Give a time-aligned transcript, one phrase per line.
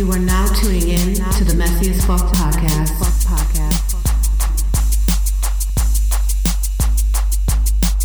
[0.00, 2.88] You are now tuning in to the Messiest Fuck podcast.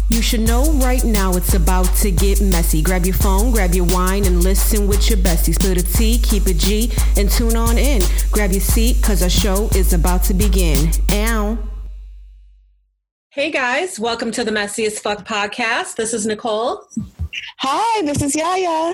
[0.09, 2.81] You should know right now it's about to get messy.
[2.81, 5.55] Grab your phone, grab your wine, and listen with your besties.
[5.55, 8.01] Spill a T, keep it G, and tune on in.
[8.29, 10.91] Grab your seat, cause our show is about to begin.
[11.13, 11.57] Ow.
[13.29, 15.95] Hey guys, welcome to the Messiest Fuck podcast.
[15.95, 16.89] This is Nicole.
[17.59, 18.93] Hi, this is Yaya.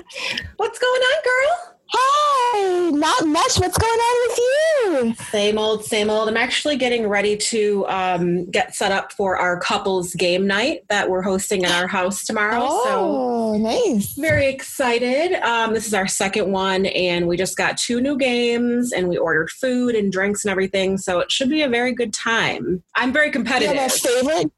[0.56, 1.71] What's going on, girl?
[1.94, 3.58] Hi, not much.
[3.58, 5.14] What's going on with you?
[5.30, 6.28] Same old, same old.
[6.28, 11.08] I'm actually getting ready to um, get set up for our couples game night that
[11.08, 12.58] we're hosting at our house tomorrow.
[12.62, 14.14] Oh, so nice.
[14.14, 15.34] very excited.
[15.42, 19.16] Um, this is our second one, and we just got two new games, and we
[19.16, 20.98] ordered food and drinks and everything.
[20.98, 22.82] So it should be a very good time.
[22.94, 23.76] I'm very Do you competitive.
[23.76, 24.52] have a favorite?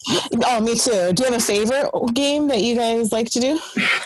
[0.47, 1.12] Oh, me too.
[1.12, 3.59] Do you have a favorite game that you guys like to do?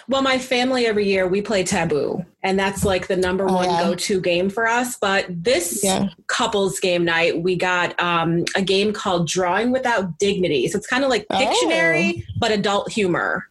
[0.08, 3.68] Well, my family every year we play Taboo, and that's like the number Oh, one
[3.70, 3.82] yeah.
[3.84, 4.96] go-to game for us.
[4.96, 6.08] But this Yeah.
[6.28, 10.68] couples game night, we got um, a game called Drawing Without Dignity.
[10.68, 11.38] So it's kind of like Oh.
[12.38, 13.48] But adult humor.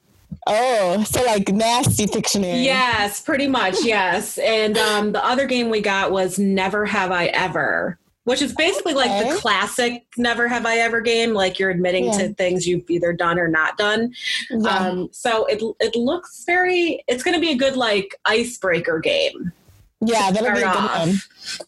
[0.49, 2.63] Oh, so like nasty Pictionary.
[2.63, 3.75] Yes, pretty much.
[3.83, 7.99] Yes, and um, the other game we got was Never Have I Ever.
[8.27, 11.33] Which is basically like the classic "Never Have I Ever" game.
[11.33, 12.17] Like you're admitting Yeah.
[12.17, 14.13] to things you've either done or not done.
[14.49, 14.67] Yeah.
[14.69, 17.03] Um, so it it looks very.
[17.07, 19.53] It's going to be a good like icebreaker game.
[20.01, 21.07] yeah, that'll be a good off.
[21.07, 21.15] one.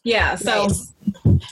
[0.04, 0.94] Yeah, so Nice.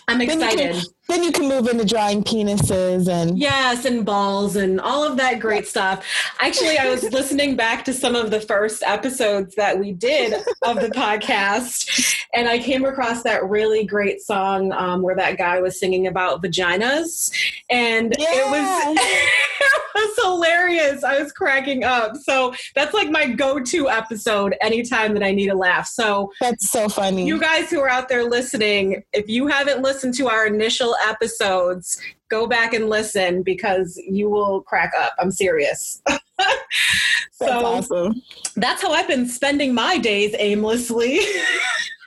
[0.10, 0.72] I'm Then you, excited.
[0.76, 5.18] can, then you can move into drawing penises and Yes, and balls and all of
[5.18, 6.06] that great stuff.
[6.40, 10.80] Actually, I was listening back to some of the first episodes that we did of
[10.82, 15.80] the podcast, and I came across that really great song um, where that guy was
[15.80, 17.32] singing about vaginas,
[17.70, 18.98] and it was
[19.60, 21.04] it was hilarious.
[21.04, 22.16] I was cracking up.
[22.18, 25.88] So that's like my go-to episode anytime that I need a laugh.
[25.88, 27.26] So that's so funny.
[27.26, 32.00] you guys who are out there listening, if you haven't listened to our initial episodes,
[32.30, 35.14] go back and listen because you will crack up.
[35.20, 36.02] I'm serious.
[36.08, 36.22] that's
[37.32, 38.22] so awesome.
[38.55, 41.20] that's how I've been spending my days aimlessly.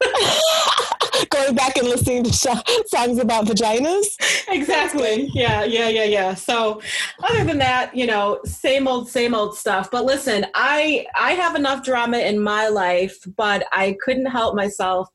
[1.30, 2.46] Going back and listening to sh-
[2.86, 4.16] songs about vaginas.
[4.48, 5.30] exactly.
[5.34, 6.34] Yeah, yeah, yeah, yeah.
[6.34, 6.80] So
[7.22, 9.90] other than that, you know, same old, same old stuff.
[9.90, 15.10] But listen, I I have enough drama in my life, but I couldn't help myself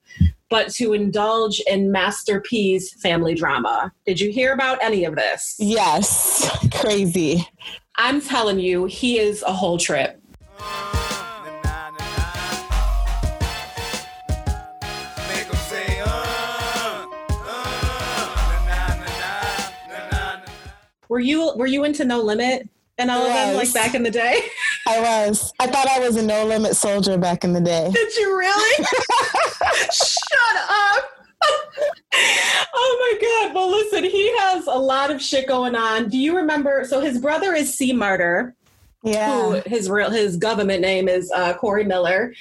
[0.50, 3.92] but to indulge in Master P's family drama.
[4.06, 5.56] Did you hear about any of this?
[5.60, 7.48] Yes, crazy.
[7.98, 10.22] I'm telling you, he is a whole trip.
[21.08, 22.68] Were you were you into No Limit
[22.98, 24.42] and all of them like back in the day?
[24.88, 25.52] I was.
[25.60, 27.90] I thought I was a no limit soldier back in the day.
[27.92, 28.86] Did you really?
[29.92, 31.12] Shut up.
[32.74, 33.56] oh my god.
[33.56, 36.10] Well listen, he has a lot of shit going on.
[36.10, 38.56] Do you remember so his brother is C Murder.
[39.04, 39.62] Yeah.
[39.62, 42.34] who his real his government name is uh, Corey Miller.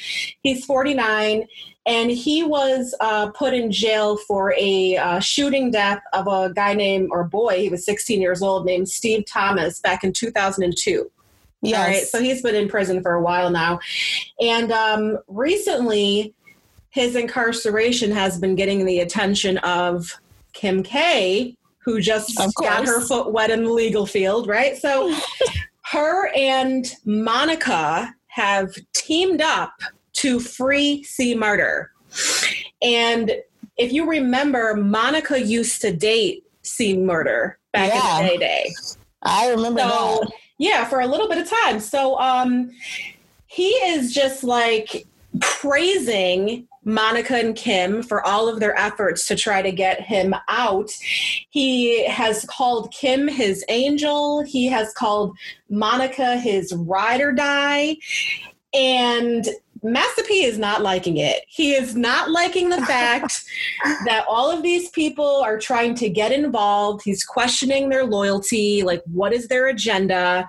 [0.43, 1.47] He's 49,
[1.85, 6.73] and he was uh, put in jail for a uh, shooting death of a guy
[6.73, 7.59] named or boy.
[7.59, 11.11] He was 16 years old, named Steve Thomas, back in 2002.
[11.65, 11.89] Yes.
[11.89, 13.81] Right, so he's been in prison for a while now,
[14.41, 16.35] and um, recently
[16.91, 20.13] his incarceration has been getting the attention of
[20.53, 24.77] Kim K, who just got her foot wet in the legal field, right?
[24.77, 25.15] So
[25.93, 29.73] her and Monica have teamed up
[30.15, 31.35] to free C.
[31.35, 31.91] Murder.
[32.81, 33.33] And
[33.77, 36.97] if you remember, Monica used to date C.
[36.97, 38.21] Murder back Yeah.
[38.21, 38.73] in the day day.
[39.23, 40.33] I remember So that.
[40.59, 41.81] Yeah, for a little bit of time.
[41.81, 42.71] So um
[43.47, 45.07] he is just like
[45.41, 50.91] praising Monica and Kim for all of their efforts to try to get him out.
[51.51, 54.43] He has called Kim his angel.
[54.43, 55.37] He has called
[55.71, 57.97] Monica his ride or die.
[58.75, 59.47] And
[59.85, 61.45] Master P is not liking it.
[61.47, 63.45] He is not liking the fact
[64.07, 67.03] that all of these people are trying to get involved.
[67.05, 70.49] He's questioning their loyalty, like what is their agenda?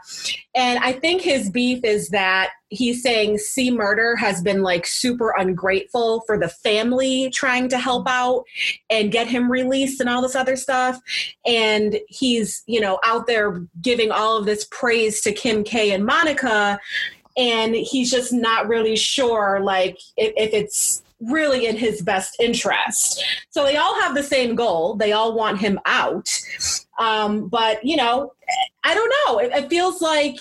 [0.55, 5.33] And I think his beef is that he's saying C Murder has been like super
[5.37, 8.43] ungrateful for the family trying to help out
[8.89, 10.99] and get him released and all this other stuff.
[11.45, 16.05] And he's, you know, out there giving all of this praise to Kim K and
[16.05, 16.79] Monica.
[17.37, 23.23] And he's just not really sure, like, if, if it's really in his best interest.
[23.49, 24.95] So they all have the same goal.
[24.95, 26.29] They all want him out.
[26.99, 28.33] Um, but, you know,
[28.83, 29.39] I don't know.
[29.39, 30.37] It, it feels like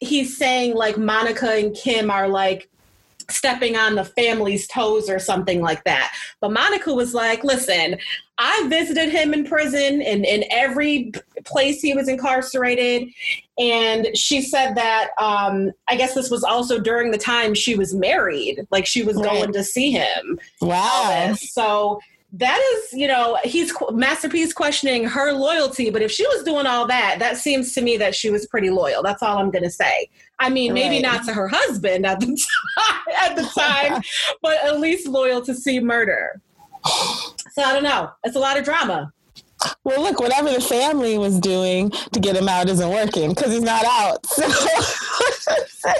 [0.00, 2.68] he's saying, like, Monica and Kim are like,
[3.30, 6.14] stepping on the family's toes or something like that.
[6.40, 7.96] But Monica was like, listen,
[8.38, 11.12] I visited him in prison and in every
[11.44, 13.08] place he was incarcerated.
[13.58, 17.94] And she said that um, I guess this was also during the time she was
[17.94, 19.24] married, like she was Right.
[19.24, 20.38] going to see him.
[20.62, 21.34] Wow.
[21.36, 22.00] So
[22.32, 26.66] that is, you know, he's Master P's questioning her loyalty, but if she was doing
[26.66, 29.02] all that, that seems to me that she was pretty loyal.
[29.02, 30.08] That's all I'm going to say.
[30.40, 31.02] I mean, maybe Right.
[31.02, 32.26] not to her husband at the
[32.78, 34.02] time, at the time,
[34.42, 36.40] but at least loyal to C Murder.
[37.52, 38.10] So I don't know.
[38.24, 39.12] It's a lot of drama.
[39.82, 43.62] Well, look, whatever the family was doing to get him out isn't working because he's
[43.62, 44.24] not out.
[45.80, 45.90] So,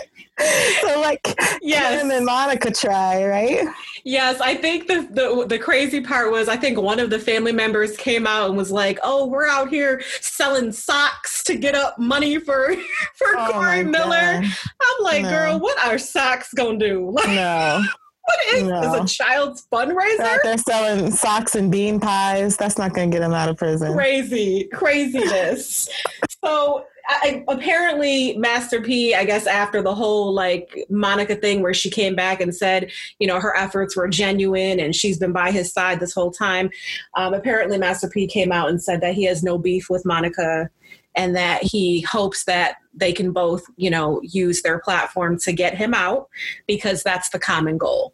[0.83, 2.01] so like, Yes.
[2.01, 3.67] Kim and Monica try, right?
[4.11, 7.53] Yes, I think the, the the crazy part was I think one of the family
[7.53, 11.99] members came out and was like, "Oh, we're out here selling socks to get up
[11.99, 12.75] money for
[13.17, 14.45] for Oh Corey Miller." God.
[14.81, 15.29] I'm like, No.
[15.29, 17.11] "Girl, what are socks gonna do?
[17.19, 17.83] Like, No,
[18.25, 18.81] what is No.
[19.05, 19.13] this?
[19.13, 20.17] A child's fundraiser?
[20.19, 22.57] they're there selling socks and bean pies.
[22.57, 23.93] That's not going to get him out of prison.
[23.93, 25.89] Crazy, craziness."
[26.45, 31.89] so I, apparently, Master P, I guess after the whole like Monica thing, where she
[31.89, 35.73] came back and said, you know, her efforts were genuine and she's been by his
[35.73, 36.71] side this whole time.
[37.15, 40.69] Um, apparently, Master P came out and said that he has no beef with Monica
[41.15, 45.75] and that he hopes that they can both, you know, use their platform to get
[45.75, 46.29] him out
[46.67, 48.13] because that's the common goal.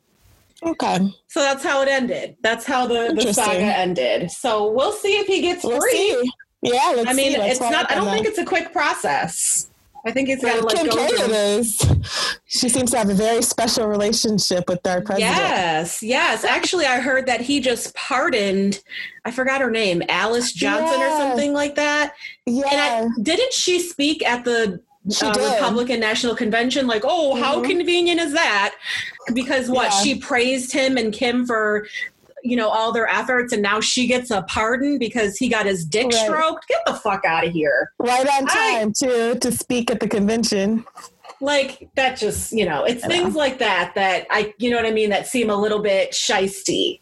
[0.63, 2.37] Okay, So that's how it ended.
[2.41, 4.31] That's how the, the saga ended.
[4.31, 5.93] So we'll see if he gets let's free.
[5.93, 6.33] see.
[6.65, 7.39] Yeah, let's I mean, see.
[7.41, 7.91] It's not.
[7.91, 8.31] I don't think that.
[8.31, 9.69] it's a quick process.
[10.07, 10.99] I think it's got to Kim go
[11.35, 11.81] is.
[12.47, 15.35] She seems to have a very special relationship with our president.
[15.35, 16.45] Yes, yes.
[16.45, 18.83] Actually, I heard that he just pardoned.
[19.25, 22.15] I forgot her name, Alice Johnson or something like that.
[22.47, 24.81] Yeah, And I, didn't she speak at the
[25.23, 25.33] uh.
[25.55, 26.87] Republican National Convention?
[26.87, 27.71] Like, oh, how Mhm.
[27.71, 28.75] convenient is that?
[29.33, 30.03] Because what Yeah.
[30.03, 31.87] she praised him and Kim for.
[32.47, 35.85] You know all their efforts, and now she gets a pardon because he got his
[35.85, 36.15] dick Right.
[36.15, 36.69] stroked.
[36.69, 37.91] Get the fuck out of here!
[37.99, 40.85] right on time too to speak at the convention.
[41.41, 44.87] like that just you know it's I things like that that i you know what
[44.87, 47.01] i mean that seem a little bit shisty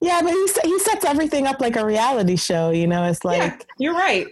[0.00, 2.70] Yeah, but he he sets everything up like a reality show.
[2.70, 4.26] You know, it's like yeah you're right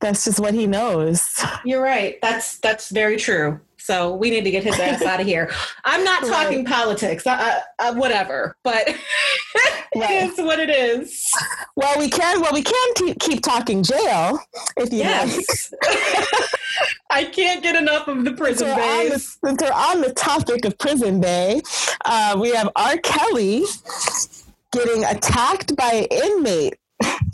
[0.00, 1.22] that's just what he knows.
[1.64, 5.26] you're right that's that's very true so we need to get his ass out of
[5.26, 5.50] here
[5.84, 6.30] i'm not Right.
[6.30, 8.86] talking politics uh, uh, uh, whatever but
[9.94, 10.10] Right.
[10.24, 11.30] it is what it is
[11.76, 12.40] Well, we can.
[12.40, 14.38] Well, we can keep, keep talking jail
[14.78, 15.28] if you like.
[15.36, 15.74] yes
[17.10, 20.12] i can't get enough of the prison we're, on the, days since we're on the
[20.14, 21.60] topic of prison day,
[22.06, 22.96] uh, we have R.
[22.98, 23.64] Kelly
[24.72, 26.74] getting attacked by an inmate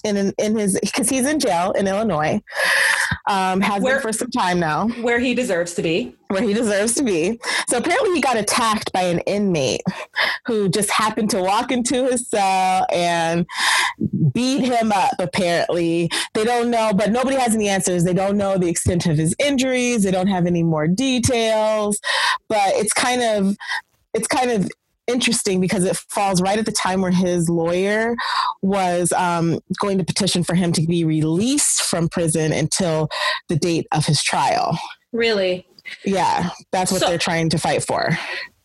[0.04, 2.40] in in, in his because he's in jail in Illinois.
[3.28, 6.52] Um, has Where- been for some time now, where he deserves to be where he
[6.52, 7.38] deserves to be.
[7.68, 9.82] So apparently, he got attacked by an inmate
[10.46, 13.46] who just happened to walk into his cell and
[14.32, 15.12] beat him up.
[15.18, 18.04] Apparently, they don't know, but nobody has any answers.
[18.04, 20.04] They don't know the extent of his injuries.
[20.04, 21.98] They don't have any more details.
[22.48, 23.56] But it's kind of
[24.14, 24.68] it's kind of
[25.08, 28.14] interesting because it falls right at the time where his lawyer
[28.62, 33.08] was um, going to petition for him to be released from prison until
[33.48, 34.78] the date of his trial.
[35.12, 35.66] really
[36.04, 38.16] Yeah, that's what So- they're trying to fight for.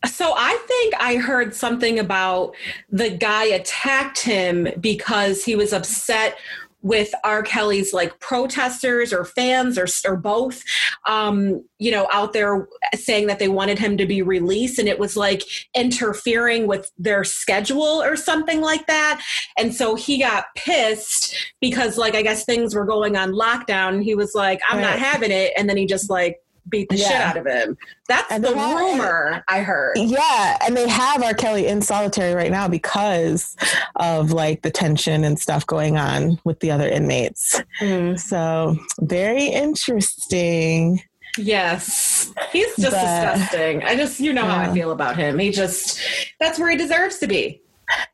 [0.06, 2.56] So I think I heard something about
[2.90, 6.36] the guy attacked him because he was upset
[6.84, 7.42] with R.
[7.42, 10.64] Kelly's like protesters or fans or or both,
[11.08, 15.00] um, you know, out there saying that they wanted him to be released, and it
[15.00, 19.24] was like interfering with their schedule or something like that.
[19.58, 24.04] And so he got pissed because, like, I guess things were going on lockdown.
[24.04, 26.38] He was like, "I'm not having it," and then he just like
[26.74, 27.78] beat the shit out of him.
[28.10, 29.94] That's And the rumor I heard.
[29.98, 31.34] Yeah, and they have R.
[31.36, 33.56] Kelly in solitary right now because
[33.98, 37.62] of like the tension and stuff going on with the other inmates.
[37.80, 38.16] Hmm.
[38.16, 41.02] So very interesting.
[41.38, 42.32] Yes.
[42.52, 43.84] He's just But- disgusting.
[43.84, 45.38] I just, you know how I feel about him.
[45.40, 46.00] He just,
[46.40, 47.62] that's where he deserves to be.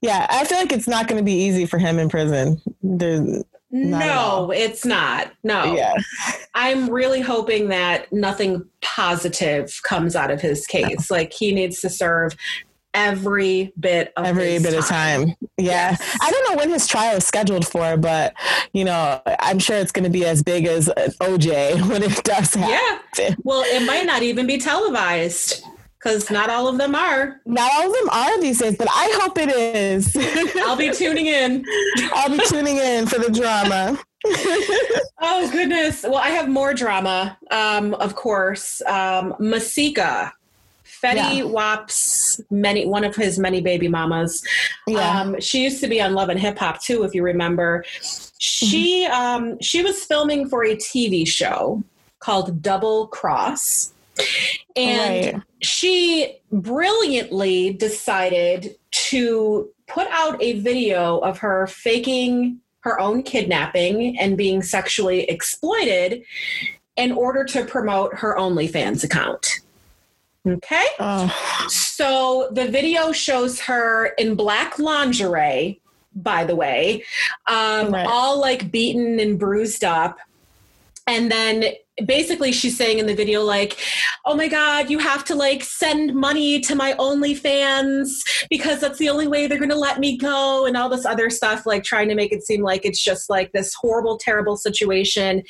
[0.01, 2.61] Yeah, I feel like it's not going to be easy for him in prison.
[2.83, 3.58] There's, Not at all.
[3.71, 5.31] No, it's not.
[5.43, 5.75] No.
[5.75, 5.93] Yeah,
[6.55, 11.11] I'm really hoping that nothing positive comes out of his case.
[11.11, 12.35] Like he needs to serve
[12.93, 15.35] every bit of every bit of time.
[15.57, 16.17] Yeah, Yes.
[16.21, 18.33] I don't know when his trial is scheduled for, but
[18.73, 20.87] you know, I'm sure it's going to be as big as
[21.21, 22.99] OJ when it does happen.
[23.17, 23.35] Yeah.
[23.43, 25.63] Well, it might not even be televised
[26.01, 27.41] because not all of them are.
[27.45, 30.15] Not all of them are these days, but I hope it is.
[30.65, 31.65] I'll be tuning in.
[32.13, 33.99] I'll be tuning in for the drama.
[35.21, 36.03] Oh goodness!
[36.03, 37.37] Well, I have more drama.
[37.51, 40.33] Um, of course, um, Masika
[40.85, 41.43] Fetty Yeah.
[41.43, 44.41] Wap's many one of his many baby mamas.
[44.87, 45.19] Yeah.
[45.21, 47.83] Um, she used to be on Love and Hip Hop too, if you remember.
[48.39, 49.13] She Mm-hmm.
[49.13, 51.83] um, she was filming for a TV show
[52.19, 53.93] called Double Cross,
[54.75, 55.43] and Right.
[55.61, 64.37] she brilliantly decided to put out a video of her faking her own kidnapping and
[64.37, 66.23] being sexually exploited
[66.95, 69.59] in order to promote her OnlyFans account.
[70.47, 70.85] Okay?
[70.99, 75.81] Oh, So the video shows her in black lingerie,
[76.15, 77.03] by the way,
[77.47, 78.07] um, Right.
[78.07, 80.17] all like beaten and bruised up.
[81.09, 81.65] And then
[82.05, 83.77] basically she's saying in the video, like,
[84.25, 88.09] oh my God, you have to like send money to my OnlyFans
[88.47, 91.31] because that's the only way they're going to let me go, and all this other
[91.31, 95.41] stuff, like trying to make it seem like it's just like this horrible, terrible situation.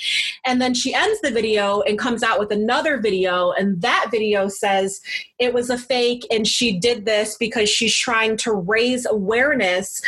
[0.46, 4.48] And then she ends the video and comes out with another video, and that video
[4.48, 5.02] says
[5.40, 10.02] it was a fake and she did this because she's trying to raise awareness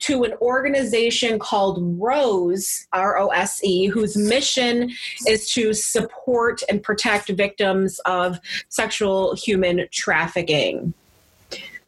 [0.00, 4.90] to an organization called Rose, R O S E, whose mission
[5.26, 8.38] is to support and protect victims of
[8.68, 10.94] sexual human trafficking.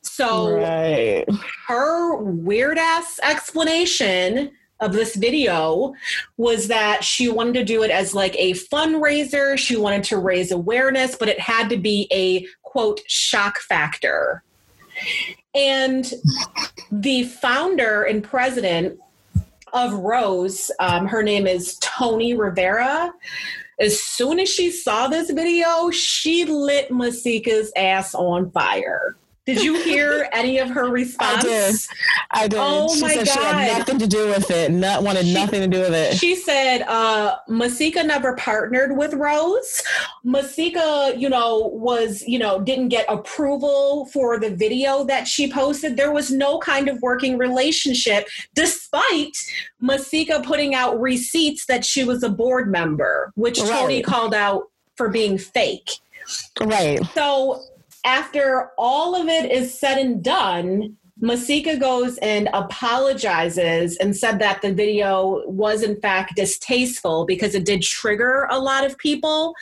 [0.02, 1.25] So right.
[1.69, 5.95] her weird ass explanation of this video
[6.37, 9.57] was that she wanted to do it as like a fundraiser.
[9.57, 14.42] She wanted to raise awareness, but it had to be a quote shock factor.
[15.54, 16.12] And
[16.90, 18.99] the founder and president
[19.73, 23.12] of Rose, um, her name is Tony Rivera.
[23.80, 29.16] As soon as she saw this video, she lit Masika's ass on fire.
[29.45, 31.43] Did you hear any of her response?
[31.43, 31.75] did.
[32.31, 32.59] I did.
[32.61, 33.79] Oh she my said she had God.
[33.79, 34.71] nothing to do with it.
[34.71, 36.17] Not wanted She- nothing to do with it.
[36.17, 39.83] She said uh, Masika never partnered with Rose.
[40.25, 45.97] Masika, you know, was, you know, didn't get approval for the video that she posted.
[45.97, 49.37] There was no kind of working relationship, despite
[49.81, 54.65] Masika putting out receipts that she was a board member, which Tony called out
[54.97, 55.91] for being fake.
[56.61, 57.05] right.
[57.15, 57.61] So
[58.04, 64.61] after all of it is said and done, Masika goes and apologizes and said that
[64.61, 69.54] the video was in fact distasteful because it did trigger a lot of people.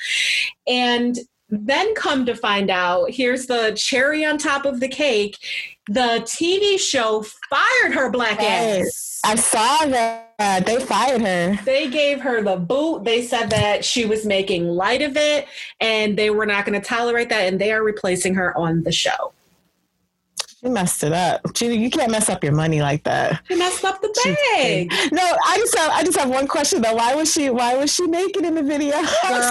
[0.66, 1.18] And
[1.50, 5.36] then come to find out, here's the cherry on top of the cake.
[5.88, 8.82] The TV show fired her black Right.
[8.82, 9.20] ass.
[9.24, 10.29] I saw that.
[10.40, 11.58] They fired her.
[11.64, 13.04] They gave her the boot.
[13.04, 15.46] They said that she was making light of it
[15.80, 17.42] and they were not going to tolerate that.
[17.42, 19.32] And they are replacing her on the show.
[20.62, 21.40] She messed it up.
[21.56, 23.40] She, you can't mess up your money like that.
[23.48, 24.92] She messed up the She bag.
[25.12, 26.94] No, I just have I just have one question though.
[26.94, 28.94] Why was she why was she naked in the video?
[28.96, 29.46] I was,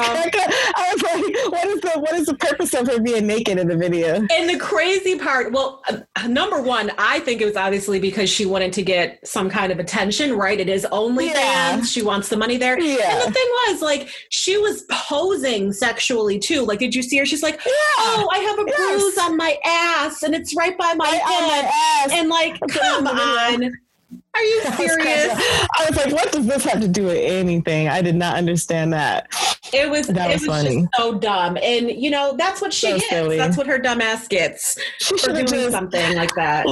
[0.76, 3.68] I was like, what is the what is the purpose of her being naked in
[3.68, 4.18] the video?
[4.32, 8.46] And the crazy part, well, uh, number one, I think it was obviously because she
[8.46, 10.60] wanted to get some kind of attention, right?
[10.60, 11.34] It is OnlyFans.
[11.34, 11.82] Yeah.
[11.82, 12.80] She wants the money there.
[12.80, 12.98] Yeah.
[13.24, 16.62] And the thing was, like, she was posing sexually too.
[16.66, 17.26] Like, did you see her?
[17.26, 19.02] She's like, oh, I have a Yes.
[19.02, 22.10] bruise on my ass and it's right by my Right on my ass.
[22.14, 23.68] And like, come on the video.
[23.68, 23.74] on.
[24.36, 25.68] Are you I was serious?
[25.78, 27.88] I was like, what does this have to do with anything?
[27.90, 29.28] I did not understand that.
[29.74, 30.82] It was That it was was funny.
[30.82, 31.58] just so dumb.
[31.62, 33.10] And you know, that's what she So gets.
[33.10, 33.38] silly.
[33.38, 36.66] That's what her dumb ass gets She for should have doing just something like that.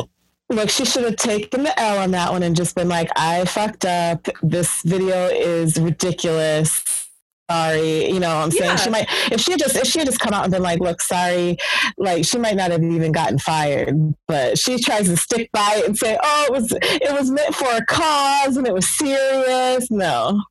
[0.50, 0.70] look.
[0.70, 3.86] She should have taken the L on that one and just been like, I fucked
[3.86, 4.28] up.
[4.42, 7.07] This video is ridiculous.
[7.50, 8.64] Sorry, you know what I'm saying?
[8.72, 8.76] Yeah.
[8.76, 10.80] She might if she had just if she had just come out and been like,
[10.82, 11.58] look, sorry,
[11.98, 13.96] like she might not have even gotten fired.
[14.28, 17.56] But she tries to stick by it and say, Oh, it was it was meant
[17.56, 19.90] for a cause and it was serious.
[19.90, 20.42] No.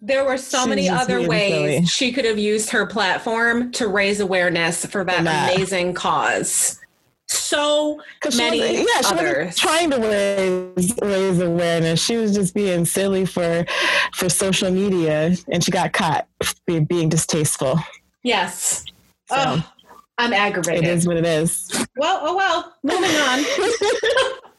[0.00, 1.86] There were so She's many other ways silly.
[1.86, 5.50] she could have used her platform to raise awareness For that.
[5.54, 6.78] amazing cause.
[7.34, 9.56] So 'Cause she many wasn't- yeah, she others.
[9.56, 12.02] trying to raise raise awareness.
[12.02, 13.64] She was just being silly for
[14.14, 16.26] for social media, and she got caught
[16.66, 17.78] being, being distasteful.
[18.22, 18.84] yes.
[19.28, 19.70] So oh,
[20.18, 20.84] I'm aggravated.
[20.84, 21.68] It is what it is.
[21.96, 22.74] Well, oh well.
[22.82, 23.44] Moving on.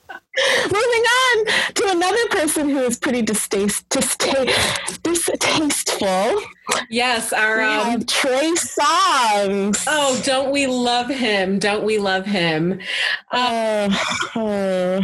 [0.66, 6.42] Moving on to another person who is pretty distaste, dista- distasteful.
[6.90, 9.84] yes, our um, Trey Songz.
[9.88, 11.60] Oh, don't we love him?
[11.60, 12.80] Don't we love him?
[13.32, 13.90] Uh,
[14.36, 15.02] Uh, uh,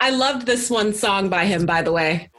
[0.00, 2.30] I loved this one song by him, by the way.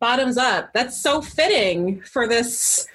[0.00, 0.72] Bottoms up.
[0.72, 2.86] That's so fitting for this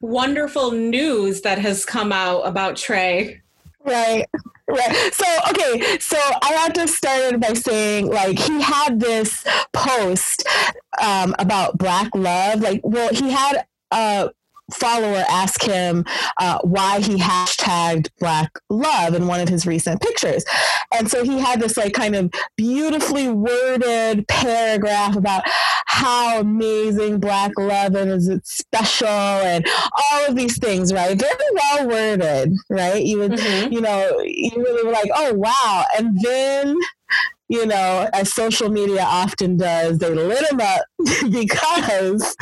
[0.00, 3.40] wonderful news that has come out about Trey.
[3.84, 4.26] Right.
[4.68, 5.12] Right.
[5.12, 5.98] So, okay.
[5.98, 10.46] So I have to start by saying, like, he had this post
[11.02, 12.60] um, about Black love.
[12.60, 14.30] Like, well, he had a
[14.74, 16.04] follower asked him
[16.40, 20.44] uh, why he hashtagged Black love in one of his recent pictures.
[20.94, 25.42] And so he had this, like, kind of beautifully worded paragraph about
[25.86, 29.66] how amazing Black love and is, it's special, and
[30.12, 31.18] all of these things, right?
[31.18, 33.02] Very well worded, right?
[33.04, 33.72] You would, Mhm.
[33.72, 35.84] you know, you really were like, oh wow.
[35.98, 36.76] And then,
[37.52, 40.80] you know, as social media often does, they lit him up
[41.30, 42.34] because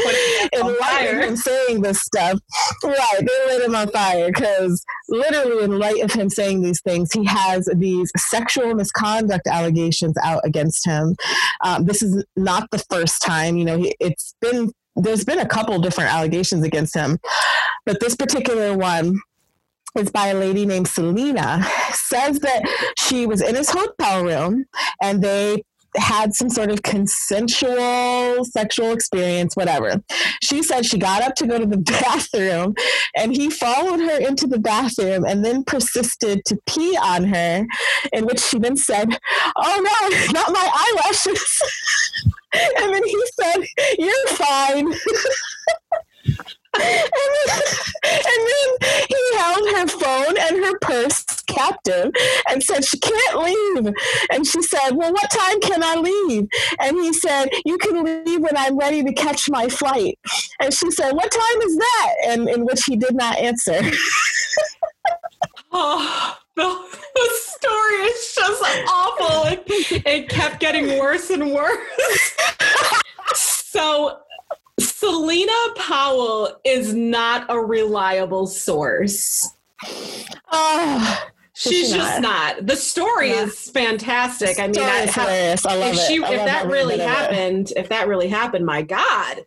[0.52, 2.38] in light of him saying this stuff,
[2.84, 7.12] right, they lit him on fire because literally in light of him saying these things,
[7.12, 11.16] he has these sexual misconduct allegations out against him.
[11.64, 15.48] Um, this is not the first time, you know, he, it's been, there's been a
[15.48, 17.18] couple different allegations against him,
[17.84, 19.18] but this particular one
[19.96, 22.62] is by a lady named Selena, says that
[22.98, 24.66] she was in his hotel room
[25.02, 25.62] and they
[25.96, 30.02] had some sort of consensual sexual experience, whatever.
[30.42, 32.74] She said she got up to go to the bathroom
[33.16, 37.66] and he followed her into the bathroom and then persisted to pee on her,
[38.12, 39.08] in which she then said,
[39.56, 41.62] Oh no, not my eyelashes.
[42.52, 43.64] and then he said,
[43.98, 44.92] You're fine.
[46.74, 47.62] And, then,
[48.04, 52.12] and then he held her phone and her purse captive
[52.48, 53.92] and said she can't leave.
[54.30, 56.48] And she said well what time can i leave?
[56.78, 60.18] And he said you can leave when i'm ready to catch my flight.
[60.60, 62.14] And she said what time is that?
[62.26, 63.80] And in which he did not answer.
[65.72, 68.62] Oh, the, the story is just
[68.92, 69.52] awful.
[69.52, 72.36] It, it kept getting worse and worse.
[73.34, 74.18] so,
[74.80, 79.48] Selena Powell is not a reliable source.
[80.50, 82.66] oh She's she just not.
[82.66, 83.42] The story Yeah.
[83.42, 84.58] is fantastic.
[84.58, 85.66] I mean, I, is how- hilarious.
[85.66, 86.06] I love if it.
[86.06, 87.14] she, if that really bit of it.
[87.16, 89.44] happened, if that really happened, my God.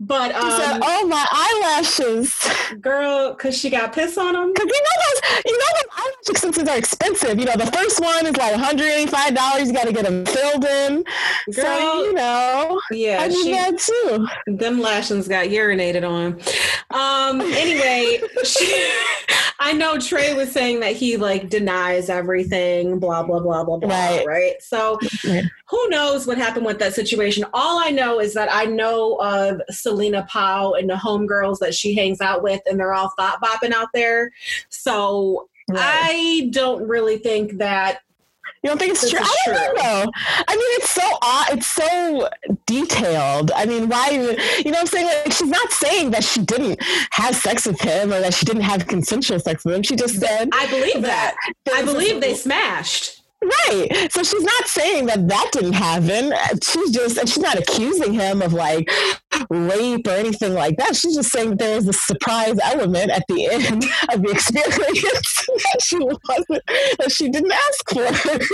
[0.00, 2.36] But She said, um, "Oh my eyelashes."
[2.80, 4.52] girl, because she got piss on them.
[4.52, 7.38] Cause you know those, you know those eyelash extensions are expensive.
[7.38, 9.66] You know, the first one is like $185.
[9.66, 11.04] You got to get them filled in.
[11.52, 14.26] so, Girl, you know, Yeah, I she, that too.
[14.56, 16.40] them lashings got urinated on.
[16.90, 18.90] Um, anyway, she,
[19.60, 23.88] I know Trey was saying that he like denies everything, blah blah blah blah blah.
[23.88, 24.26] Right.
[24.26, 24.54] Right.
[24.60, 24.98] So
[25.70, 27.44] who knows what happened with that situation?
[27.54, 31.94] All I know is that I know of Selena Powell and the homegirls that she
[31.94, 34.32] hangs out with, and they're all thought bopping out there.
[34.70, 38.00] So I don't really think that
[38.62, 39.20] you don't think it's true?
[39.20, 39.82] I don't true.
[39.82, 40.10] know.
[40.48, 41.48] I mean, it's so odd.
[41.52, 42.30] It's so
[42.64, 43.50] detailed.
[43.54, 44.08] I mean, why?
[44.08, 45.06] You know what I'm saying?
[45.06, 48.62] Like, she's not saying that she didn't have sex with him or that she didn't
[48.62, 49.82] have consensual sex with him.
[49.82, 51.36] She just said I believe that.
[51.74, 53.20] I believe they smashed.
[53.44, 54.08] Right.
[54.10, 56.32] So she's not saying that that didn't happen.
[56.62, 58.90] She's just, and she's not accusing him of like
[59.50, 60.96] rape or anything like that.
[60.96, 65.82] She's just saying there was a surprise element at the end of the experience that
[65.82, 66.66] she wasn't,
[66.98, 68.40] that she didn't ask for.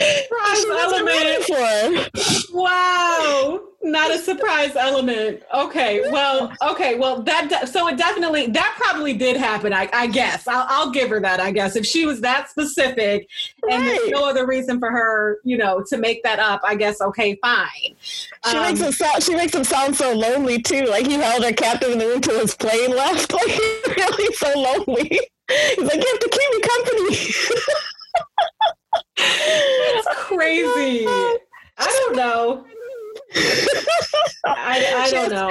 [0.00, 2.10] Surprise she wasn't ready element.
[2.14, 2.56] for.
[2.56, 5.42] Wow, not a surprise element.
[5.54, 9.72] Okay, well, okay, well that de- so it definitely that probably did happen.
[9.72, 11.40] I, I guess I'll, I'll give her that.
[11.40, 13.28] I guess if she was that specific
[13.70, 17.00] and there's no other reason for her, you know, to make that up, I guess
[17.00, 17.94] okay, fine.
[18.00, 19.22] She Um, makes him sound.
[19.22, 20.84] She makes him sound so lonely too.
[20.86, 23.32] Like he held her captive in the room till his plane left.
[23.36, 25.08] Like he's really so lonely.
[25.48, 27.18] He's like, you have to keep me company.
[29.18, 31.06] It's crazy.
[31.06, 32.64] I don't know.
[34.46, 35.50] I, I don't know.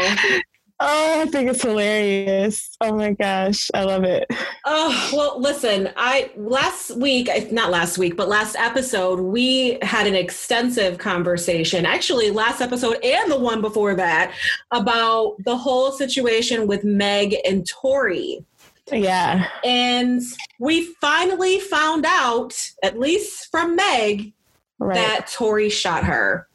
[0.79, 2.77] Oh, I think it's hilarious.
[2.79, 4.25] Oh my gosh, I love it.
[4.63, 10.15] Oh, well, listen, I last week, not last week, but last episode, we had an
[10.15, 14.33] extensive conversation, actually, last episode and the one before that,
[14.71, 18.45] about the whole situation with Meg and Tory.
[18.91, 20.21] Yeah, And
[20.59, 24.31] we finally found out, at least from Meg,
[24.79, 24.95] right.
[24.95, 26.47] that Tory shot her.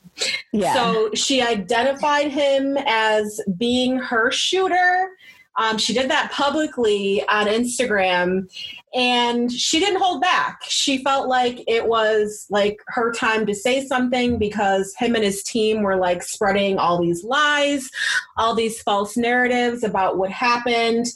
[0.53, 5.11] Yeah, So she identified him as being her shooter.
[5.57, 8.49] Um, she did that publicly on Instagram
[8.95, 10.63] and she didn't hold back.
[10.69, 15.43] She felt like it was like her time to say something because him and his
[15.43, 17.91] team were like spreading all these lies,
[18.37, 21.07] all these false narratives about what happened.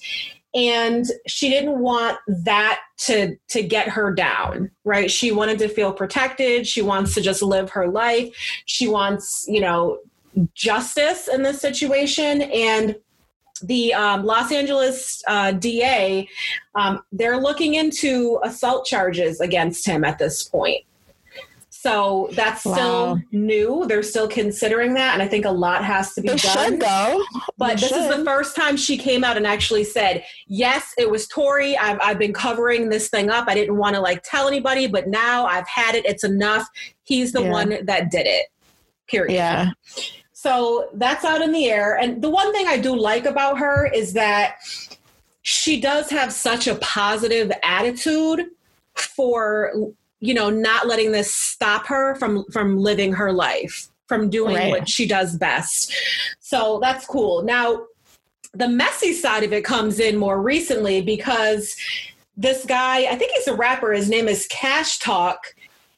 [0.55, 5.11] And she didn't want that to to get her down, right?
[5.11, 6.67] She wanted to feel protected.
[6.67, 9.99] She wants to just live her life she wants you know
[10.55, 12.97] justice in this situation and
[13.62, 16.29] the um, Los Angeles uh, DA,
[16.75, 20.85] um, they're looking into assault charges against him at this point.
[21.85, 23.85] So that's still new.
[23.87, 26.38] They're still considering that, and I think a lot has to be done.
[26.38, 27.23] should though.
[27.59, 31.29] But this is the first time she came out and actually said, "Yes, it was
[31.29, 31.77] Tory.
[31.77, 33.49] I've I've been covering this thing up.
[33.49, 36.07] I didn't want to like tell anybody, but now I've had it.
[36.07, 36.66] It's enough.
[37.03, 37.51] He's the Yeah.
[37.51, 38.47] one that did it."
[39.07, 39.35] Period.
[39.35, 39.73] Yeah.
[40.33, 41.99] So that's out in the air.
[41.99, 44.57] And the one thing I do like about her is that
[45.42, 48.47] she does have such a positive attitude
[48.94, 49.70] for
[50.27, 54.71] you know not letting this stop her from from living her life from doing Right.
[54.71, 55.93] what she does best.
[56.41, 57.43] So that's cool.
[57.43, 57.87] Now
[58.53, 61.75] the messy side of it comes in more recently because
[62.37, 65.39] this guy i think he's a rapper his name is cash talk.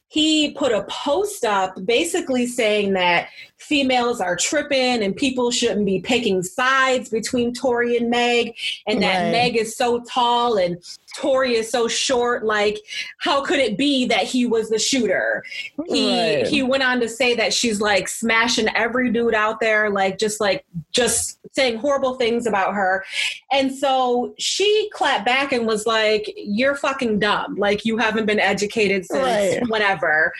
[0.09, 6.01] He put a post up basically saying that females are tripping and people shouldn't be
[6.01, 8.55] picking sides between Tory and Meg,
[8.87, 9.33] and that Right.
[9.33, 10.77] Meg is so tall and
[11.16, 12.45] Tory is so short.
[12.45, 12.79] Like,
[13.19, 15.42] how could it be that he was the shooter?
[15.88, 16.47] He Right.
[16.47, 20.40] he went on to say that she's like smashing every dude out there, like just
[20.40, 23.03] like just saying horrible things about her.
[23.51, 27.55] And so she clapped back and was like, You're fucking dumb.
[27.57, 29.69] Like you haven't been educated since Right.
[29.71, 30.33] whenever.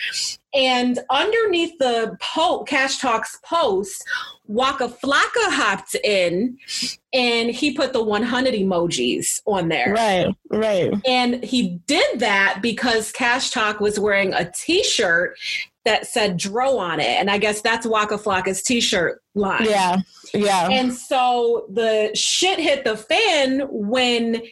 [0.57, 4.03] And underneath the po- Cash Talks post,
[4.47, 6.57] Waka Flocka hopped in
[7.13, 9.93] and he put the 100 emojis on there.
[9.93, 10.35] Right.
[10.51, 10.93] Right.
[11.07, 15.37] And he did that because Cash Talk was wearing a t shirt
[15.85, 17.07] that said Dro on it.
[17.07, 19.67] And I guess that's Waka Flocka's t shirt line.
[19.67, 19.99] Yeah.
[20.33, 20.69] Yeah.
[20.71, 24.43] And so the shit hit the fan when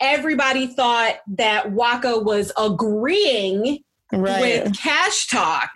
[0.00, 3.82] everybody thought that Waka was agreeing
[4.18, 4.64] right.
[4.64, 5.70] with Cash Talk.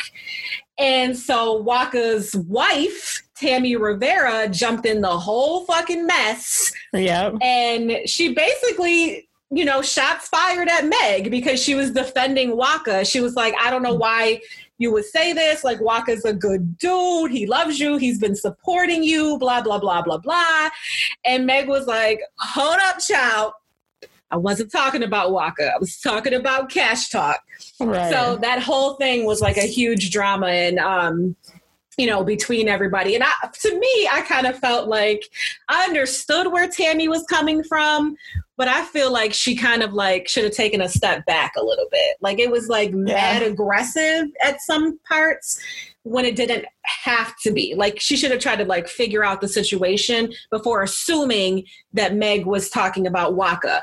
[0.79, 6.73] And so Waka's wife, Tammy Rivera, jumped in the whole fucking mess.
[6.93, 7.35] Yep.
[7.43, 13.05] And she basically, you know, shots fired at Meg because she was defending Waka.
[13.05, 14.41] She was like, I don't know why
[14.79, 15.65] you would say this.
[15.65, 17.33] Like, Waka's a good dude.
[17.33, 17.97] He loves you.
[17.97, 20.69] He's been supporting you, blah, blah, blah, blah, blah.
[21.25, 23.53] And Meg was like, hold up, child.
[24.31, 25.73] I wasn't talking about Waka.
[25.75, 27.41] I was talking about cash talk.
[27.81, 28.13] Right.
[28.13, 31.37] So that whole thing was like a huge drama and um
[31.97, 35.29] you know between everybody and I, to me I kind of felt like
[35.69, 38.17] I understood where Tammy was coming from
[38.57, 41.65] but I feel like she kind of like should have taken a step back a
[41.65, 45.61] little bit like it was like mad aggressive at some parts
[46.05, 49.41] when it didn't have to be like she should have tried to like figure out
[49.41, 53.83] the situation before assuming that Meg was talking about Waka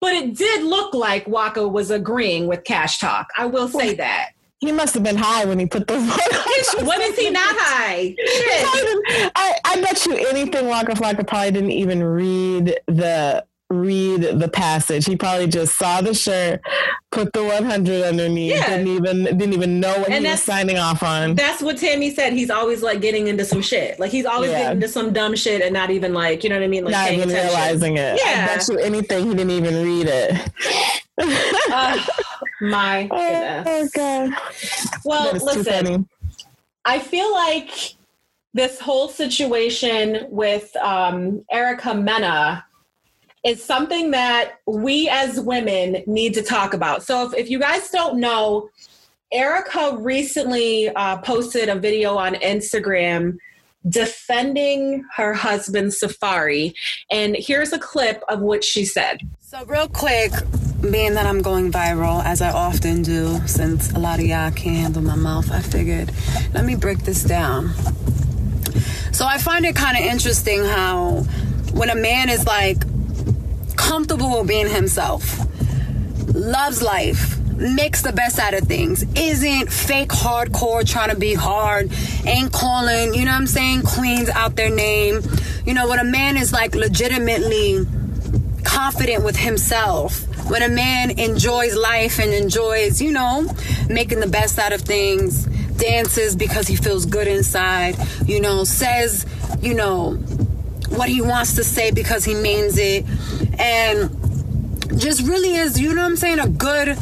[0.00, 3.28] but it did look like Waka was agreeing with Cash Talk.
[3.36, 4.30] I will say that.
[4.60, 5.94] he must have been high when he put the
[6.84, 8.14] when is he not high?
[8.18, 9.32] Shit.
[9.36, 15.06] I, I bet you anything Waka Flocka probably didn't even read the read the passage.
[15.06, 16.60] He probably just saw the shirt,
[17.10, 18.68] put the 100 underneath, Yeah.
[18.78, 21.34] didn't even didn't even know what And he was signing off on.
[21.34, 22.32] That's what Tammy said.
[22.32, 23.98] He's always like getting into some shit.
[23.98, 24.58] Like he's always Yeah.
[24.58, 26.84] getting into some dumb shit and not even like, you know what I mean?
[26.84, 27.48] Like Not even attention.
[27.56, 28.20] realizing it.
[28.24, 28.46] Yeah.
[28.50, 30.50] I bet you anything he didn't even read it.
[31.72, 32.08] Ugh,
[32.60, 33.90] my Oh, goodness.
[33.92, 34.30] God.
[35.04, 36.08] Well, That is too listen.
[36.84, 37.70] I feel like
[38.54, 42.64] this whole situation with um, Erica Mena
[43.46, 47.04] is something that we as women need to talk about.
[47.04, 48.68] So, if, if you guys don't know,
[49.32, 53.38] Erica recently uh, posted a video on Instagram
[53.88, 56.74] defending her husband Safari.
[57.08, 59.20] And here's a clip of what she said.
[59.40, 60.32] So, real quick,
[60.90, 64.76] being that I'm going viral, as I often do, since a lot of y'all can't
[64.76, 66.10] handle my mouth, I figured,
[66.52, 67.70] let me break this down.
[69.12, 71.20] So, I find it kind of interesting how
[71.72, 72.78] when a man is like
[73.86, 75.38] comfortable with being himself,
[76.34, 81.90] loves life, makes the best out of things, isn't fake hardcore trying to be hard,
[82.26, 85.22] ain't calling, you know what I'm saying, queens out their name.
[85.64, 87.86] You know, when a man is like legitimately
[88.64, 93.48] confident with himself, when a man enjoys life and enjoys, you know,
[93.88, 95.46] making the best out of things,
[95.76, 97.96] dances because he feels good inside,
[98.26, 99.24] you know, says,
[99.60, 100.18] you know,
[100.90, 103.04] what he wants to say because he means it,
[103.58, 104.10] and
[104.98, 106.96] just really is, you know what I'm saying, a good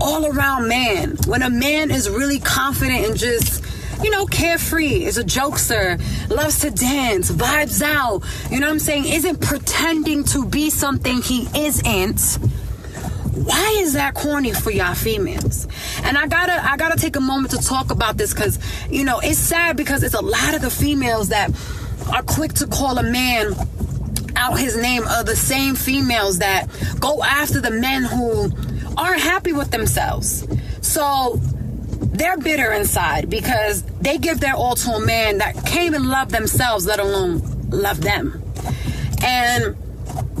[0.00, 1.16] all around man.
[1.26, 3.64] When a man is really confident and just,
[4.02, 8.78] you know, carefree, is a jokester, loves to dance, vibes out, you know what I'm
[8.78, 12.38] saying, isn't pretending to be something he isn't.
[13.32, 15.66] Why is that corny for y'all females?
[16.02, 18.58] And I gotta I gotta take a moment to talk about this because
[18.90, 21.50] you know it's sad because it's a lot of the females that
[22.12, 23.54] are quick to call a man
[24.36, 26.66] out his name are the same females that
[26.98, 28.50] go after the men who
[28.96, 30.46] aren't happy with themselves.
[30.80, 31.38] So
[32.00, 36.30] they're bitter inside because they give their all to a man that can't even love
[36.30, 38.42] themselves, let alone love them.
[39.22, 39.76] And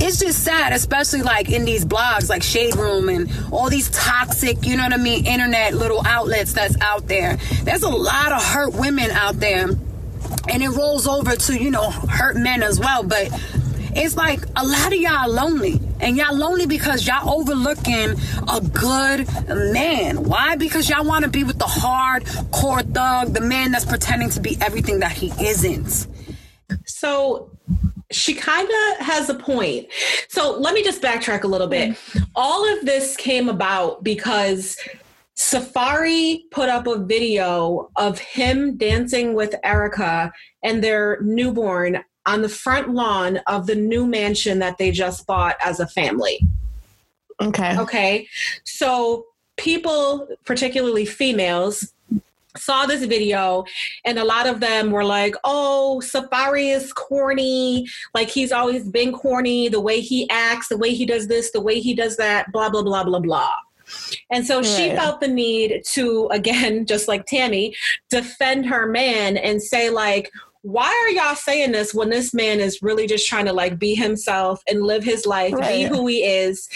[0.00, 4.64] it's just sad, especially like in these blogs like Shade Room and all these toxic,
[4.64, 7.36] you know what I mean, internet little outlets that's out there.
[7.64, 9.68] There's a lot of hurt women out there.
[10.48, 13.02] And it rolls over to, you know, hurt men as well.
[13.02, 13.28] But
[13.94, 15.80] it's like a lot of y'all lonely.
[16.00, 18.14] And y'all lonely because y'all overlooking
[18.48, 20.24] a good man.
[20.24, 20.56] Why?
[20.56, 24.56] Because y'all want to be with the hardcore thug, the man that's pretending to be
[24.60, 26.06] everything that he isn't.
[26.86, 27.50] So
[28.10, 29.88] she kind of has a point.
[30.28, 31.90] So let me just backtrack a little bit.
[31.90, 32.26] Mm.
[32.34, 34.76] All of this came about because
[35.40, 40.30] Safari put up a video of him dancing with Erica
[40.62, 45.56] and their newborn on the front lawn of the new mansion that they just bought
[45.64, 46.46] as a family.
[47.40, 47.74] Okay.
[47.78, 48.28] Okay.
[48.64, 49.24] So
[49.56, 51.90] people, particularly females,
[52.54, 53.64] saw this video
[54.04, 57.86] and a lot of them were like, oh, Safari is corny.
[58.12, 59.70] Like he's always been corny.
[59.70, 62.68] The way he acts, the way he does this, the way he does that, blah,
[62.68, 63.54] blah, blah, blah, blah.
[64.30, 64.96] And so she Right.
[64.96, 67.74] felt the need to, again, just like Tammy,
[68.08, 70.30] defend her man and say, like,
[70.62, 73.94] why are y'all saying this when this man is really just trying to like be
[73.94, 76.68] himself and live his life, be who he is?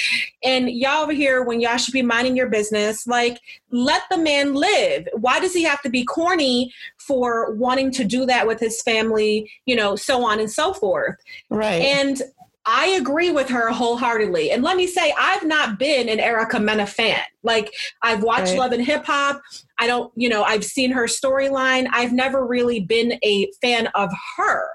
[0.42, 3.38] And y'all over here, when y'all should be minding your business, like
[3.70, 5.07] let the man live.
[5.12, 9.50] Why does he have to be corny for wanting to do that with his family,
[9.66, 11.16] you know, so on and so forth?
[11.50, 11.83] Right.
[11.83, 12.22] And
[12.66, 14.50] I agree with her wholeheartedly.
[14.50, 17.20] And let me say, I've not been an Erica Mena fan.
[17.42, 17.72] Like,
[18.03, 18.59] I've watched Right.
[18.59, 19.42] Love and Hip Hop.
[19.79, 21.87] I don't, you know, I've seen her storyline.
[21.92, 24.68] I've never really been a fan of her,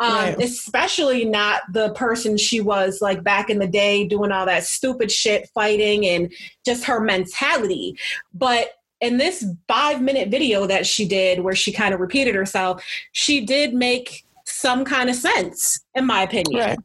[0.00, 0.42] um, Right.
[0.42, 5.12] especially not the person she was like back in the day doing all that stupid
[5.12, 6.32] shit, fighting, and
[6.64, 7.96] just her mentality.
[8.34, 12.84] But in this five minute video that she did, where she kind of repeated herself,
[13.12, 16.60] she did make some kind of sense, in my opinion.
[16.60, 16.78] Right.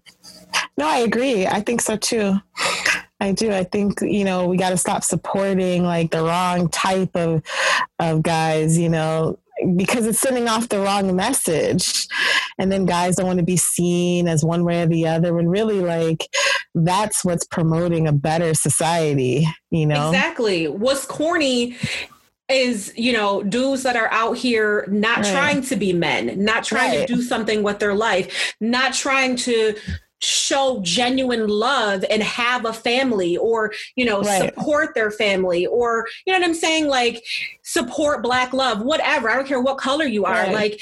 [0.78, 1.46] No, I agree.
[1.48, 2.40] I think so too.
[3.20, 3.52] I do.
[3.52, 7.42] I think you know we got to stop supporting like the wrong type of
[8.00, 8.78] of guys.
[8.78, 9.40] You know,
[9.78, 12.08] because it's sending off the wrong message,
[12.60, 15.34] and then guys don't want to be seen as one way or the other.
[15.34, 16.28] When really, like
[16.74, 19.48] that's what's promoting a better society.
[19.72, 20.10] You know.
[20.10, 20.68] Exactly.
[20.68, 21.78] What's corny
[22.48, 25.32] is, you know, dudes that are out here not Right.
[25.32, 27.08] trying to be men, not trying Right.
[27.08, 29.74] to do something with their life, not trying to
[30.26, 34.42] show genuine love and have a family or you know Right.
[34.42, 36.88] support their family or you know what i'm saying?
[36.88, 37.24] Like
[37.64, 39.30] support black love whatever.
[39.30, 40.34] I don't care what color you are.
[40.34, 40.54] Right.
[40.54, 40.82] like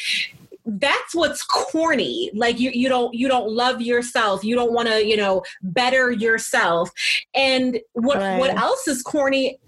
[0.66, 2.32] that's what's corny.
[2.34, 4.46] Like you you don't you don't love yourself.
[4.46, 6.90] You don't want to you know better yourself.
[7.36, 8.40] And what Right.
[8.40, 9.60] what else is corny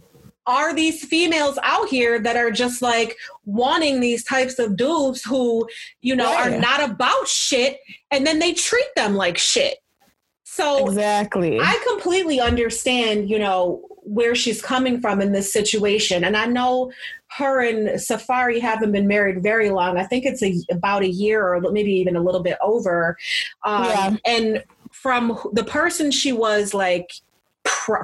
[0.47, 5.67] are these females out here that are just like wanting these types of dudes who
[6.01, 7.79] you know are not about shit
[8.12, 9.77] and then they treat them like shit
[10.55, 11.60] so Exactly.
[11.60, 16.23] I completely understand, you know, where she's coming from in this situation.
[16.23, 16.93] And I know
[17.31, 19.97] her and Safari haven't been married very long.
[19.97, 23.17] I think it's a, about a year or maybe even a little bit over.
[23.65, 24.15] Um, Yeah.
[24.25, 27.12] And from the person she was like,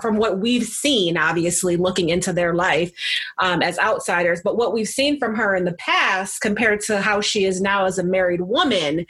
[0.01, 2.91] from what we've seen, obviously looking into their life
[3.39, 7.21] um, as outsiders, but what we've seen from her in the past compared to how
[7.21, 9.05] she is now as a married woman,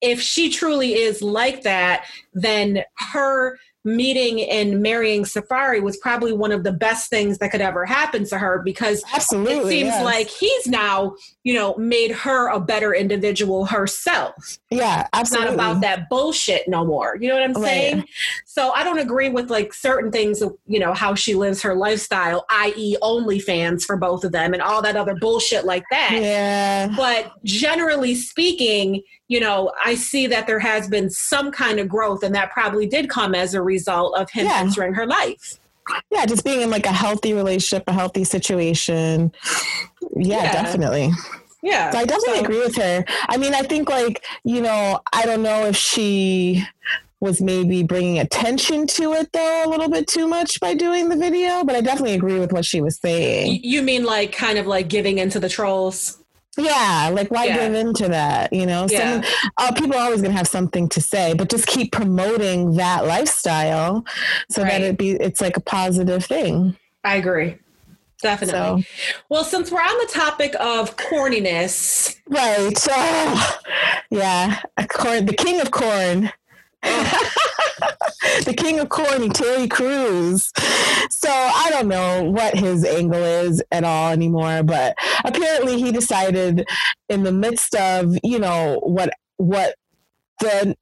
[0.00, 6.52] if she truly is like that, then her meeting and marrying Safari was probably one
[6.52, 9.52] of the best things that could ever happen to her because Absolutely.
[9.58, 10.04] it seems yes.
[10.04, 14.58] like he's now, you know, made her a better individual herself.
[14.70, 15.46] yeah, It's absolutely.
[15.48, 17.16] not about that bullshit no more.
[17.20, 17.64] You know what I'm Right.
[17.64, 18.04] saying?
[18.46, 22.46] So I don't agree with like certain things, you know, how she lives her lifestyle,
[22.50, 26.88] i.e., OnlyFans for both of them and all that other bullshit like that Yeah.
[26.96, 32.22] but generally speaking you know i see that there has been some kind of growth
[32.22, 34.58] and that probably did come as a result of him Yeah.
[34.60, 35.58] entering her life
[36.10, 39.30] yeah, just being in like a healthy relationship, a healthy situation.
[40.16, 40.52] Yeah, Yeah.
[40.62, 41.10] definitely.
[41.62, 43.04] yeah So I definitely So- agree with her.
[43.28, 46.64] I mean, I think like, you know, I don't know if she
[47.20, 51.16] was maybe bringing attention to it though a little bit too much by doing the
[51.16, 53.60] video, but I definitely agree with what she was saying.
[53.62, 56.16] you mean like kind of like giving into the trolls
[56.56, 57.56] Yeah, like why Yeah.
[57.64, 58.52] give into that?
[58.52, 58.98] You know, Yeah.
[59.20, 59.24] Someone,
[59.58, 63.06] uh, people are always going to have something to say, but just keep promoting that
[63.06, 64.04] lifestyle
[64.50, 64.70] so Right.
[64.72, 66.76] that it be it's like a positive thing.
[67.04, 67.58] i agree
[68.22, 68.82] definitely So
[69.28, 73.58] well since we're on the topic of corniness right, oh,
[74.10, 76.30] yeah, a corn, the king of corn.
[78.44, 80.52] the king of corny, Terry Crews.
[81.10, 86.66] So I don't know what his angle is at all anymore, but apparently he decided
[87.08, 89.74] in the midst of, you know, what what
[90.40, 90.76] the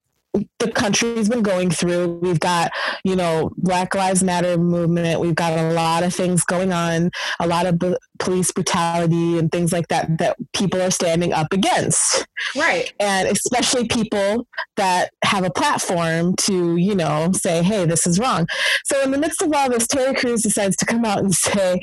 [0.59, 2.19] the country's been going through.
[2.23, 2.73] We've got,
[3.05, 5.21] you know, Black Lives Matter movement.
[5.21, 9.53] We've got a lot of things going on, a lot of b- police brutality and
[9.53, 12.27] things like that that people are standing up against.
[12.57, 12.93] Right.
[12.99, 18.47] And especially people that have a platform to, you know, say, hey, this is wrong.
[18.85, 21.79] So in the midst of all this, Terry Crews decides to come out and say,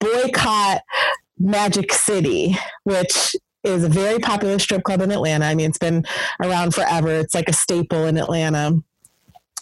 [0.00, 0.82] boycott
[1.38, 3.36] Magic City, which
[3.66, 5.44] is a very popular strip club in Atlanta.
[5.44, 6.04] I mean, it's been
[6.42, 7.08] around forever.
[7.08, 8.72] It's like a staple in Atlanta.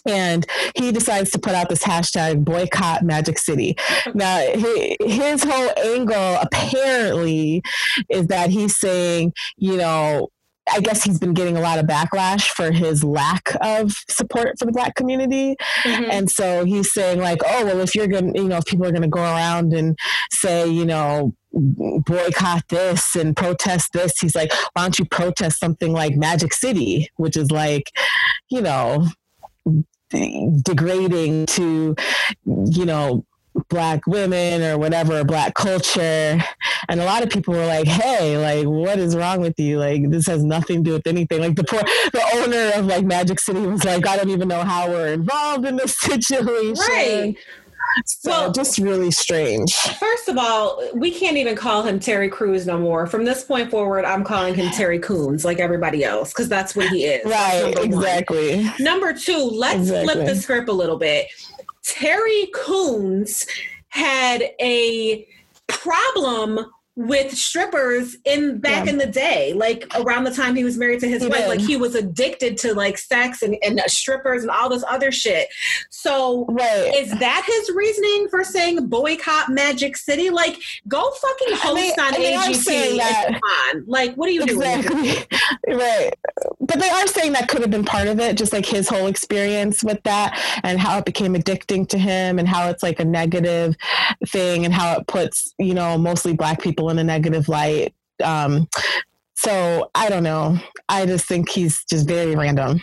[0.07, 0.45] And
[0.77, 3.75] he decides to put out this hashtag boycott Magic City.
[4.13, 7.63] Now, hi- his whole angle apparently
[8.09, 10.29] is that he's saying, you know,
[10.71, 14.65] I guess he's been getting a lot of backlash for his lack of support for
[14.65, 15.55] the black community.
[15.83, 16.09] Mhm.
[16.11, 18.85] And so he's saying, like, oh, well, if you're going to, you know, if people
[18.85, 19.95] are going to go around and
[20.31, 25.93] say, you know, boycott this and protest this, he's like, why don't you protest something
[25.93, 27.91] like Magic City, which is like,
[28.49, 29.07] you know,
[30.63, 31.95] degrading to,
[32.45, 33.25] you know,
[33.69, 36.39] black women or whatever black culture.
[36.89, 39.79] And a lot of people were like hey like what is wrong with you?
[39.79, 41.39] Like this has nothing to do with anything.
[41.39, 44.63] Like the poor the owner of like magic city was like i don't even know
[44.63, 46.75] how we're involved in this situation.
[46.89, 47.35] Right.
[48.05, 52.65] So Well- just really strange First of all, we can't even call him Terry Crews
[52.65, 53.05] no more.
[53.07, 56.89] From this point forward, I'm calling him Terry Coons like everybody else because that's what
[56.89, 57.25] he is.
[57.25, 58.05] Right number one.
[58.05, 61.27] exactly Number two, let's flip the script a little bit.
[61.83, 63.45] Terry Coons
[63.89, 65.27] had a
[65.67, 66.65] problem
[66.97, 68.91] with strippers in back Yeah.
[68.93, 71.39] in the day, like around the time he was married to his He wife.
[71.39, 71.47] did.
[71.49, 75.11] Like he was addicted to like sex and, and uh, strippers and all this other
[75.11, 75.49] shit.
[75.89, 80.29] So right is that his reasoning for saying boycott Magic City?
[80.29, 83.39] Like, go fucking host they- on and they are AGT.
[83.73, 83.83] on.
[83.87, 84.61] Like, what are you doing?
[84.79, 85.37] Exactly.
[85.75, 86.11] right.
[86.61, 89.07] But they are saying that could have been part of it, just like his whole
[89.07, 93.05] experience with that and how it became addicting to him and how it's like a
[93.05, 93.75] negative
[94.27, 97.93] thing and how it puts, you know, mostly black people in a negative light.
[98.23, 98.67] Um,
[99.35, 100.57] so I don't know.
[100.87, 102.79] I just think he's just very random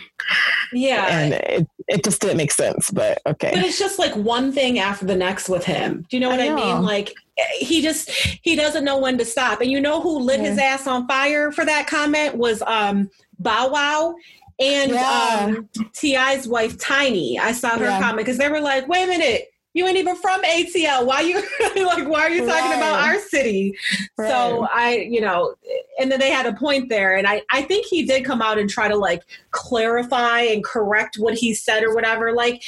[0.71, 1.07] Yeah.
[1.09, 3.51] and it, it just didn't make sense, but okay.
[3.53, 6.05] but it's just like one thing after the next with him.
[6.09, 6.55] Do you know what I I, know.
[6.55, 6.81] mean?
[6.83, 7.13] Like
[7.57, 9.61] he just he doesn't know when to stop.
[9.61, 13.69] And you know who lit his ass on fire for that comment was um Bow
[13.69, 14.15] Wow
[14.59, 15.39] and Yeah.
[15.55, 17.39] um T.I.'s wife Tiny.
[17.39, 17.99] I saw her Yeah.
[17.99, 21.05] comment because they were like, "Wait a minute." You ain't even from ATL.
[21.05, 21.35] Why you
[21.85, 22.07] like?
[22.07, 22.77] Why are you talking Right.
[22.77, 23.75] about our city?
[24.17, 25.55] So I, you know,
[25.99, 28.57] and then they had a point there, and I, I think he did come out
[28.59, 32.33] and try to like clarify and correct what he said or whatever.
[32.33, 32.63] Like,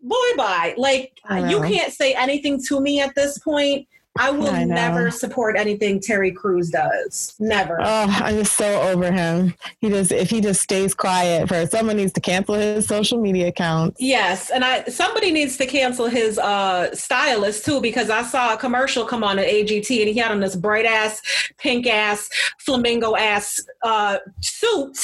[0.00, 0.74] boy, bye.
[0.76, 1.12] Like,
[1.50, 3.88] you can't say anything to me at this point.
[4.18, 7.34] I will I never support anything Terry Crews does.
[7.40, 7.80] Never.
[7.80, 9.54] Oh, I'm just so over him.
[9.80, 13.48] He just if he just stays quiet for someone needs to cancel his social media
[13.48, 14.00] accounts.
[14.00, 18.56] Yes, and I somebody needs to cancel his uh stylist too because I saw a
[18.56, 21.20] commercial come on at AGT and he had on this bright ass,
[21.58, 22.28] pink ass,
[22.60, 24.94] flamingo ass uh suit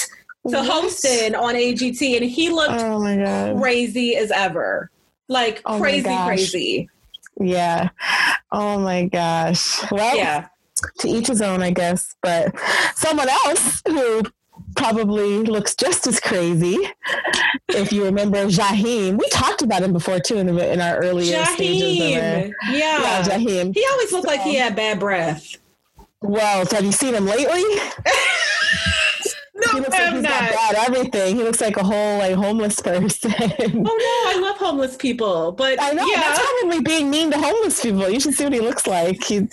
[0.49, 0.71] to What?
[0.71, 4.89] host in on AGT and he looked Oh crazy as ever.
[5.29, 6.89] Like Oh crazy, crazy.
[7.41, 7.89] Yeah.
[8.53, 9.81] Oh my gosh.
[9.91, 10.49] Well, Yeah.
[11.01, 12.15] to each his own, I guess.
[12.23, 12.55] But
[12.95, 14.23] someone else who
[14.77, 16.77] probably looks just as crazy,
[17.69, 21.45] if you remember Jaheim, we talked about him before too in, the, in our earlier
[21.47, 22.01] stages.
[22.01, 22.51] Of our, Yeah.
[22.71, 23.75] yeah, Jaheim.
[23.75, 25.57] He always looked like he had bad breath.
[26.23, 27.63] Well, so have you seen him lately?
[29.67, 30.31] No, He looks I like he's not.
[30.31, 31.37] got bad everything.
[31.37, 33.33] He looks like a whole like homeless person.
[33.33, 36.21] Oh no, I love homeless people, but I know yeah.
[36.21, 38.09] that's probably being mean to homeless people.
[38.09, 39.23] You should see what he looks like.
[39.25, 39.49] He, anyway,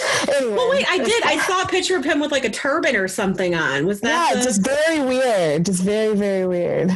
[0.56, 1.24] Well, wait, I did.
[1.24, 3.86] I saw a picture of him with like a turban or something on.
[3.86, 4.30] Was that?
[4.32, 5.65] yeah, the- just very weird.
[5.65, 6.89] Just very, very weird.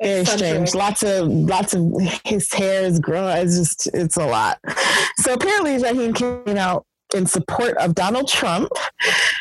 [0.00, 0.68] Very Eccentric.
[0.68, 0.74] strange.
[0.74, 1.82] Lots of, lots of
[2.24, 3.36] his hair is growing.
[3.46, 4.58] It's just, it's a lot.
[5.18, 8.68] So apparently, Jaheim came out in support of Donald Trump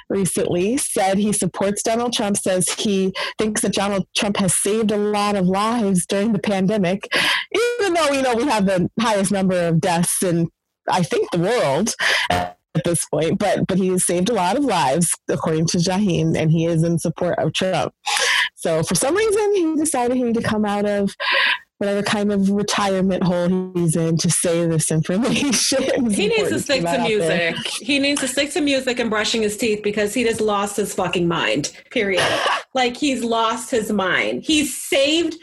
[0.10, 0.78] recently.
[0.78, 2.38] Said he supports Donald Trump.
[2.38, 7.08] Says he thinks that Donald Trump has saved a lot of lives during the pandemic,
[7.80, 10.50] even though we know we have the highest number of deaths in,
[10.90, 11.94] I think, the world
[12.76, 16.36] at this point, but but he has saved a lot of lives according to Jaheim,
[16.38, 17.94] and he is in support of Trump.
[18.56, 21.14] So for some reason, he decided he needed to come out of
[21.84, 25.52] whatever kind of retirement hole he's in to say this information.
[26.14, 27.56] He needs to stick to music.
[27.68, 30.94] He needs to stick to music and brushing his teeth because he just lost his
[30.96, 31.72] fucking mind.
[31.92, 32.24] Period.
[32.74, 34.44] like he's lost his mind.
[34.44, 35.36] He's saved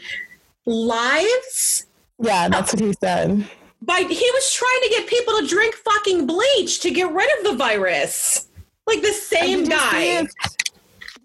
[0.65, 1.85] lives
[2.19, 3.47] Yeah, that's what he said.
[3.83, 7.43] by he was trying to get people to drink fucking bleach to get rid of
[7.51, 8.47] the virus.
[8.87, 10.21] Like the same Did you see guy.
[10.23, 10.57] his-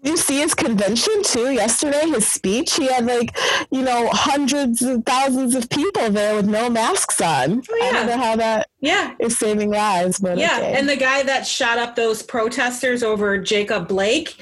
[0.03, 2.07] did you see his convention too yesterday?
[2.07, 2.75] His speech.
[2.75, 3.35] He had like,
[3.71, 7.61] you know, hundreds of thousands of people there with no masks on.
[7.69, 7.91] Oh, I yeah.
[7.93, 9.13] don't know how that Yeah.
[9.19, 10.73] is saving lives, but Yeah, okay.
[10.77, 14.35] and the guy that shot up those protesters over Jacob Blake,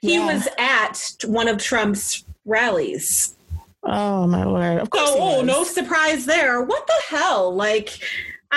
[0.00, 0.26] he Yeah.
[0.34, 3.34] was at one of Trump's rallies.
[3.88, 4.78] oh my lord!
[4.80, 6.60] Of course, So, oh, no surprise there.
[6.62, 7.54] What the hell?
[7.54, 7.90] Like,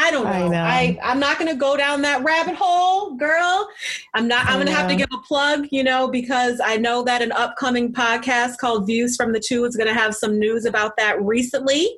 [0.02, 0.30] I don't know.
[0.32, 0.64] I know.
[0.64, 3.68] I, I'm not going to go down that rabbit hole, girl.
[4.14, 4.46] I'm not.
[4.46, 7.34] I'm going to have to give a plug, you know, because I know that an
[7.34, 11.22] upcoming podcast called Views from the Two is going to have some news about that
[11.22, 11.90] recently,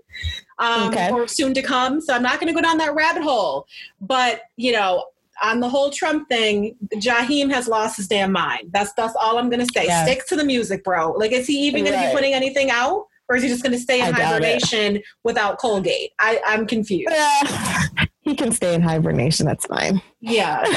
[0.57, 1.11] um, Okay.
[1.11, 2.01] or soon to come.
[2.01, 3.67] So I'm not going to go down that rabbit hole.
[4.01, 5.05] But you know,
[5.43, 8.71] on the whole Trump thing, Jaheim has lost his damn mind.
[8.73, 9.85] That's that's all I'm going to say.
[9.85, 10.05] Yeah.
[10.05, 11.11] Stick to the music, bro.
[11.11, 13.05] Like, is he even going to be putting anything out?
[13.29, 16.11] Or is he just going to stay in I hibernation without Colgate?
[16.19, 17.13] I, I'm confused.
[17.15, 17.87] Yeah.
[18.31, 19.45] He can stay in hibernation.
[19.45, 20.01] That's fine.
[20.21, 20.63] Yeah.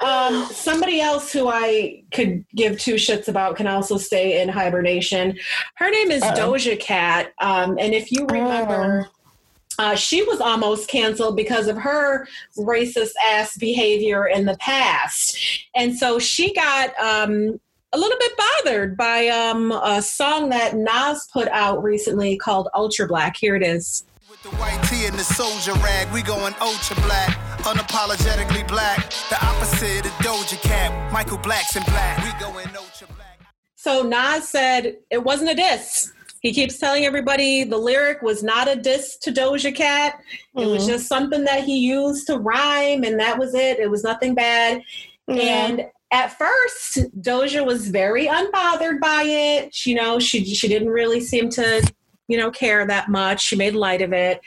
[0.00, 5.36] Um, somebody else who I could give two shits about can also stay in hibernation.
[5.74, 6.52] Her name is Uh-oh.
[6.52, 7.32] Doja Cat.
[7.40, 9.08] Um, and if you remember,
[9.76, 15.36] uh, she was almost canceled because of her racist ass behavior in the past.
[15.74, 17.58] And so she got um,
[17.92, 23.08] a little bit bothered by um, a song that Nas put out recently called Ultra
[23.08, 23.36] Black.
[23.36, 24.04] Here it is.
[24.42, 27.30] With the white tee and the soldier rag, we going ultra black,
[27.64, 29.10] unapologetically black.
[29.30, 32.18] The opposite of Doja Cat, Michael Blackson black.
[32.22, 33.40] We going ultra black.
[33.76, 36.12] So Nas said it wasn't a diss.
[36.40, 40.20] He keeps telling everybody the lyric was not a diss to Doja Cat.
[40.56, 40.88] It was Mhm.
[40.88, 43.80] just something that he used to rhyme, and that was it.
[43.80, 44.82] It was nothing bad.
[45.26, 49.84] And at first, Doja was very unbothered by it.
[49.84, 51.82] You know, she she didn't really seem to,
[52.28, 53.42] you know, care that much.
[53.42, 54.40] She made light of it.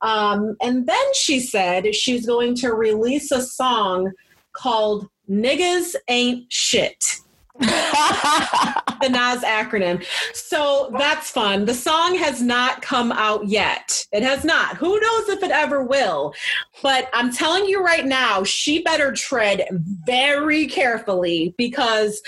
[0.00, 4.12] Um, and then she said she's going to release a song
[4.52, 7.20] called "Niggas Ain't Shit."
[7.60, 10.04] the Nas acronym.
[10.34, 11.66] So that's fun.
[11.66, 14.04] The song has not come out yet.
[14.12, 14.76] It has not.
[14.76, 16.34] Who knows if it ever will?
[16.82, 19.66] But I'm telling you right now, she better tread
[20.04, 22.22] very carefully because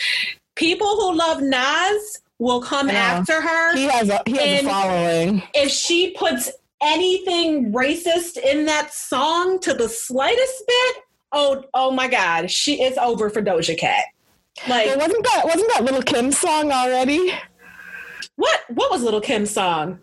[0.54, 2.94] people who love Nas will come Yeah.
[2.94, 5.42] after her he has a he has And- a following.
[5.54, 6.50] if she puts
[6.82, 10.96] anything racist in that song to the slightest bit.
[11.32, 14.04] Oh, oh my God, she is over for Doja Cat.
[14.68, 17.32] Like But wasn't that wasn't that Lil Kim song already?
[18.36, 18.60] what?
[18.68, 19.98] What was Lil Kim's song?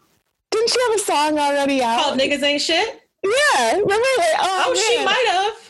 [0.51, 1.99] Didn't she have a song already out?
[2.01, 3.01] called Niggas Ain't Shit?
[3.23, 3.93] Yeah, remember?
[4.17, 5.62] Like, oh, Oh, she might have.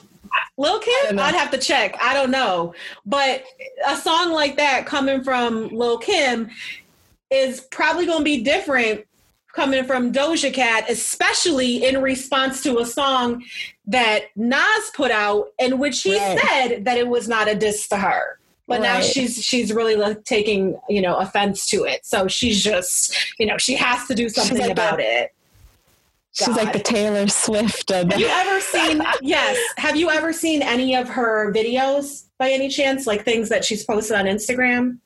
[0.58, 1.20] Lil Kim?
[1.20, 1.96] I'd have to check.
[2.02, 2.74] I don't know.
[3.06, 3.44] But
[3.88, 6.50] a song like that coming from Lil Kim
[7.32, 9.06] is probably going to be different
[9.54, 13.44] coming from Doja Cat, especially in response to a song
[13.86, 16.40] that Nas put out in which he Right.
[16.40, 18.40] said that it was not a diss to her.
[18.68, 22.06] But now she's she's really like, taking you know offense to it.
[22.06, 25.34] So she's just you know she has to do something like about the- it.
[26.34, 29.02] She's like the Taylor Swift of Have you ever seen?
[29.22, 29.58] yes.
[29.78, 33.06] Have you ever seen any of her videos by any chance?
[33.06, 34.98] Like things that she's posted on Instagram?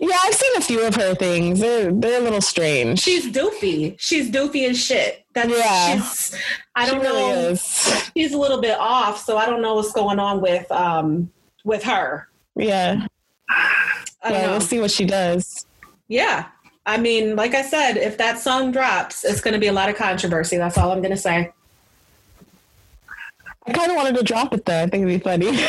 [0.00, 1.60] Yeah, I've seen a few of her things.
[1.60, 2.98] They're they're a little strange.
[3.00, 3.94] She's doofy.
[3.98, 5.24] She's doofy as shit.
[5.34, 5.96] That's Yeah.
[6.02, 6.36] she's.
[6.74, 7.48] I She don't really know.
[7.50, 8.10] is.
[8.14, 11.30] She's a little bit off, so I don't know what's going on with um
[11.64, 12.28] with her.
[12.56, 13.06] Yeah.
[13.48, 13.84] I
[14.24, 14.50] don't Well, know.
[14.52, 15.64] we'll see what she does.
[16.08, 16.46] Yeah.
[16.84, 19.88] I mean, like I said, if that song drops, it's going to be a lot
[19.88, 20.56] of controversy.
[20.56, 21.52] That's all I'm going to say.
[23.66, 24.82] I kind of wanted to drop it though.
[24.82, 25.56] I think it'd be funny.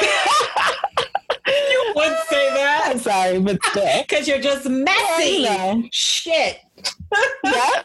[1.45, 4.01] You would say that I'm sorry, but still.
[4.01, 5.43] because you're just messy.
[5.43, 5.83] know.
[5.91, 6.59] Shit.
[7.43, 7.83] yeah.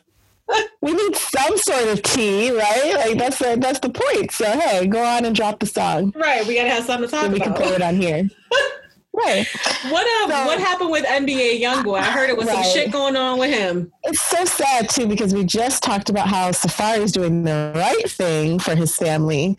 [0.80, 2.94] We need some sort of tea, right?
[2.94, 4.30] Like that's the that's the point.
[4.30, 6.12] So hey, go on and drop the song.
[6.16, 6.46] Right.
[6.46, 7.62] We got to have something to talk Then we can about.
[7.62, 8.28] play it on here.
[9.18, 9.46] right.
[9.90, 11.98] What uh, So- what happened with NBA YoungBoy?
[11.98, 13.92] I heard it was some shit going on with him.
[14.04, 18.10] It's so sad too because we just talked about how Safaree is doing the right
[18.10, 19.56] thing for his family,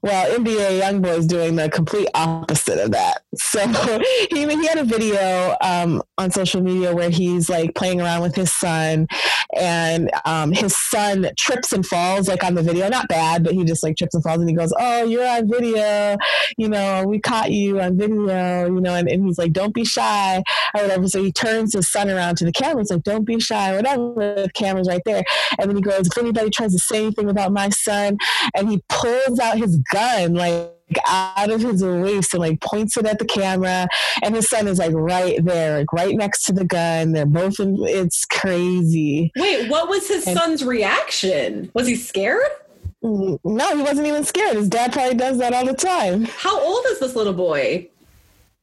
[0.00, 3.22] while NBA YoungBoy is doing the complete opposite of that.
[3.34, 3.66] So
[4.30, 8.34] he he had a video um, on social media where he's like playing around with
[8.34, 9.06] his son,
[9.54, 12.88] and um, his son trips and falls like on the video.
[12.88, 15.48] Not bad, but he just like trips and falls, and he goes, "Oh, you're on
[15.50, 16.16] video,
[16.58, 19.84] you know, we caught you on video, you know." And and he's like, "Don't be
[19.84, 20.42] shy,"
[20.74, 21.06] or whatever.
[21.08, 22.80] So he turns his son around to the camera.
[22.82, 24.12] He's like, "Don't be shy," whatever.
[24.42, 25.22] The camera's right there,
[25.58, 28.18] and then he goes, "If anybody tries to say anything about my son,"
[28.54, 30.70] and he pulls out his gun, like
[31.08, 33.88] out of his waist and like points it at the camera
[34.22, 37.58] and his son is like right there like right next to the gun they're both
[37.58, 41.72] in it's crazy Wait, what was his And- son's reaction?
[41.74, 42.40] Was he scared?
[43.02, 46.56] Mm, no he wasn't even scared his dad probably does that all the time How
[46.58, 47.88] old is this little boy?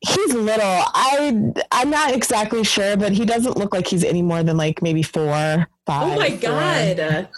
[0.05, 0.61] He's little
[0.93, 4.81] i i'm not exactly sure but he doesn't look like he's any more than like
[4.81, 7.29] maybe four five Oh my god.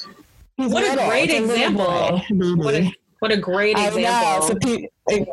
[0.57, 2.21] What a great It's example.
[2.57, 4.47] What a what a great I example.
[4.47, 4.47] know.
[4.47, 4.55] So
[5.07, 5.25] pe-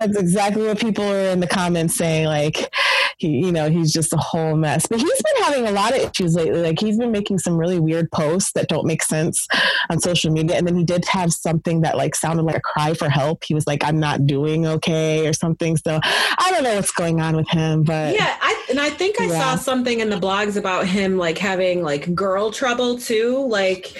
[0.00, 2.26] that's exactly what people are in the comments saying.
[2.26, 2.72] Like,
[3.18, 4.86] he, you know, he's just a whole mess.
[4.86, 6.62] But he's been having a lot of issues lately.
[6.62, 9.46] Like, he's been making some really weird posts that don't make sense
[9.90, 10.56] on social media.
[10.56, 13.44] And then he did have something that like sounded like a cry for help.
[13.44, 15.76] He was like, "I'm not doing okay" or something.
[15.76, 19.20] So I don't know what's going on with him, but Yeah, I and I think
[19.20, 19.38] I Yeah.
[19.38, 23.92] saw something in the blogs about him like having like girl trouble too, like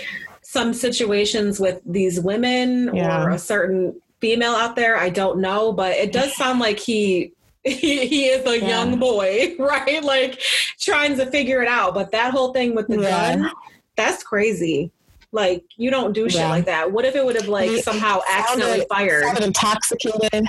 [0.43, 3.25] some situations with these women Yeah.
[3.25, 4.97] or a certain female out there.
[4.97, 7.33] I don't know, but it does sound like he
[7.71, 8.69] he, he is a Yeah.
[8.69, 10.03] young boy, right?
[10.03, 10.41] Like
[10.81, 11.95] trying to figure it out.
[11.95, 13.37] But that whole thing with the Yeah.
[13.37, 13.51] gun,
[13.97, 14.91] that's crazy.
[15.31, 16.49] Like you don't do shit Yeah.
[16.49, 16.91] like that.
[16.91, 19.25] What if it would have like He somehow accidentally sounded- fired?
[19.25, 20.47] sounded intoxicated.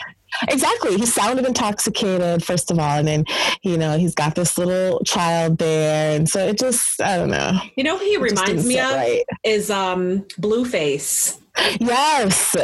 [0.48, 0.96] Exactly.
[0.96, 3.00] He sounded intoxicated, first of all.
[3.00, 3.26] And then,
[3.64, 6.16] you know, he's got this little child there.
[6.16, 7.60] And so it just, I don't know.
[7.76, 9.24] You know he It reminds me of right.
[9.44, 11.40] is um Blueface.
[11.80, 12.56] Yes.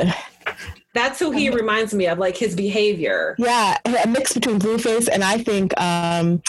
[0.96, 3.36] That's who he reminds me of, like his behavior.
[3.38, 3.78] Yeah.
[3.86, 6.42] A mix between Blueface and I think, um,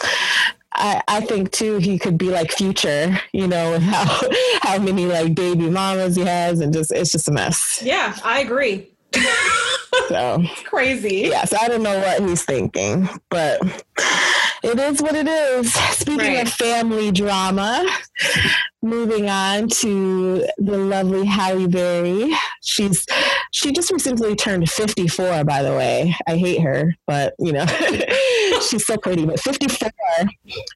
[0.73, 4.21] I, I think too he could be like Future, you know, with how
[4.63, 7.83] how many like baby mamas he has and just it's just a mess.
[7.85, 8.89] Yeah, I agree.
[10.09, 11.23] So Crazy.
[11.29, 13.61] yes, I don't know what he's thinking, but
[14.63, 15.73] it is what it is.
[15.75, 16.47] Speaking Right.
[16.47, 17.85] of family drama,
[18.83, 22.33] moving on to the lovely Halle Berry.
[22.63, 23.05] She's
[23.53, 26.15] she just recently turned 54, by the way.
[26.29, 27.67] I hate her, but you know,
[28.69, 29.25] she's so pretty.
[29.25, 29.91] But 54,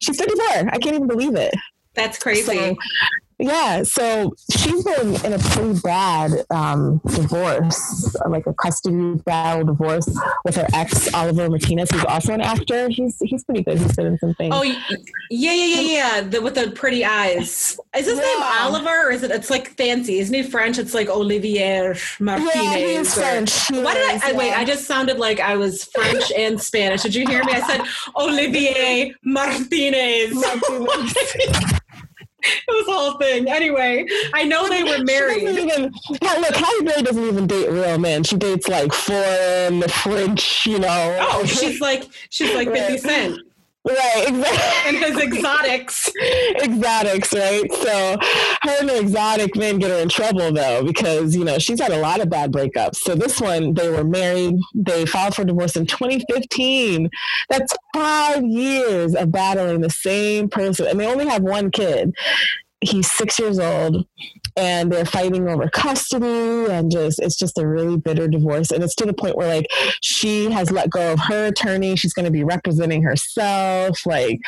[0.00, 0.46] she's 54.
[0.72, 1.54] I can't even believe it.
[1.94, 2.42] That's crazy.
[2.42, 2.76] So,
[3.40, 10.08] yeah, so she's been in a pretty bad um, divorce, like a custody battle divorce
[10.44, 12.88] with her ex Oliver Martinez, who's also an actor.
[12.88, 13.78] He's he's pretty good.
[13.78, 14.54] He's been in some things.
[14.56, 14.76] oh, yeah,
[15.30, 16.20] yeah, yeah, yeah.
[16.22, 17.78] The, with the pretty eyes.
[17.96, 19.30] Is his name Oliver or is it?
[19.30, 20.18] It's like fancy.
[20.18, 20.78] Isn't he French?
[20.78, 22.54] It's like Olivier Martinez.
[22.54, 23.70] yeah, he's or- French.
[23.70, 24.52] Why did I, I wait?
[24.52, 27.02] I just sounded like I was French and Spanish.
[27.02, 27.52] Did you hear me?
[27.52, 27.80] I said
[28.16, 30.44] Olivier Martinez.
[32.42, 33.48] it was a whole thing.
[33.48, 35.42] Anyway, I know they were married.
[35.42, 38.24] even, look, Halle Berry doesn't even date real men.
[38.24, 41.18] She dates like foreign, French, you know.
[41.20, 43.40] Oh, she's like she's like Fifty Cent
[43.86, 44.88] right, exactly.
[44.88, 46.10] and his exotics.
[46.62, 47.72] exotics, right?
[47.72, 48.16] So
[48.62, 51.92] her and the exotic men get her in trouble though, because you know she's had
[51.92, 52.96] a lot of bad breakups.
[52.96, 57.08] So this one, they were married, they filed for divorce in 2015.
[57.48, 62.14] That's five years of battling the same person, and they only have one kid.
[62.82, 64.06] He's six years old,
[64.56, 68.70] and they're fighting over custody, and just it's just a really bitter divorce.
[68.70, 69.66] And it's to the point where like
[70.00, 71.96] she has let go of her attorney.
[71.96, 74.06] She's going to be representing herself.
[74.06, 74.40] Like,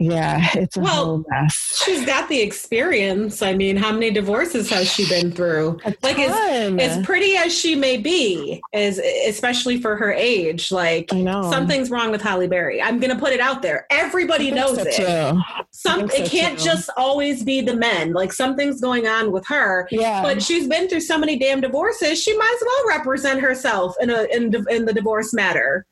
[0.00, 1.82] yeah, it's a Well, whole mess.
[1.84, 3.42] She's got the experience.
[3.42, 5.78] I mean, how many divorces has she been through?
[6.02, 6.80] Like as, ton.
[6.80, 12.22] as pretty as she may be, as especially for her age, like something's wrong with
[12.22, 12.80] Halle Berry.
[12.80, 13.86] I'm gonna put it out there.
[13.90, 14.94] Everybody knows so, it.
[14.94, 15.40] too.
[15.70, 16.64] Some think so, it can't too.
[16.64, 18.14] just always be the men.
[18.14, 19.86] Like something's going on with her.
[19.90, 20.22] Yeah.
[20.22, 22.22] But she's been through so many damn divorces.
[22.22, 25.84] She might as well represent herself in a in, in the divorce matter.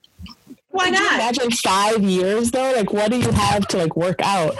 [0.71, 1.15] Why Could you not?
[1.15, 2.73] imagine five years though?
[2.77, 4.55] Like, what do you have to like work out?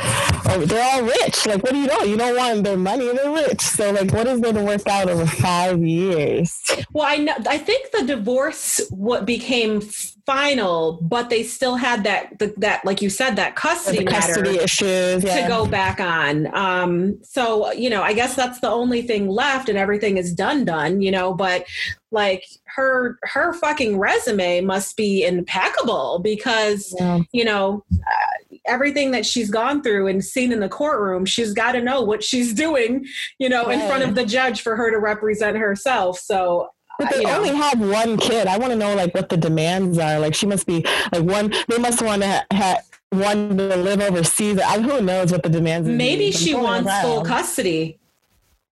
[0.51, 1.47] Oh, they're all rich.
[1.47, 2.01] Like, what do you know?
[2.03, 3.13] You don't want their money.
[3.13, 3.61] They're rich.
[3.61, 6.59] So, like, what is there to work out over five years?
[6.93, 7.35] Well, I know.
[7.47, 9.83] I think the divorce what became
[10.29, 15.25] final, but they still had that the, that like you said that custody, custody issues.
[15.25, 15.41] Yeah.
[15.41, 16.55] to go back on.
[16.55, 20.67] Um, so you know, I guess that's the only thing left, and everything is done,
[20.67, 21.01] done.
[21.01, 21.65] You know, but
[22.11, 27.21] like her her fucking resume must be impeccable because Yeah.
[27.33, 31.73] you know uh, everything that she's gone through and seen in the courtroom she's got
[31.73, 33.05] to know what she's doing
[33.39, 36.69] you know in front of the judge for her to represent herself so
[36.99, 37.37] But uh, they you know.
[37.39, 38.47] only have one kid.
[38.49, 40.19] I want to know like what the demands are.
[40.19, 41.53] Like she must be like one.
[41.69, 42.81] They must want to ha- ha-
[43.11, 44.59] one to live overseas.
[44.61, 45.89] I, who knows what the demands?
[45.89, 47.99] maybe she wants full custody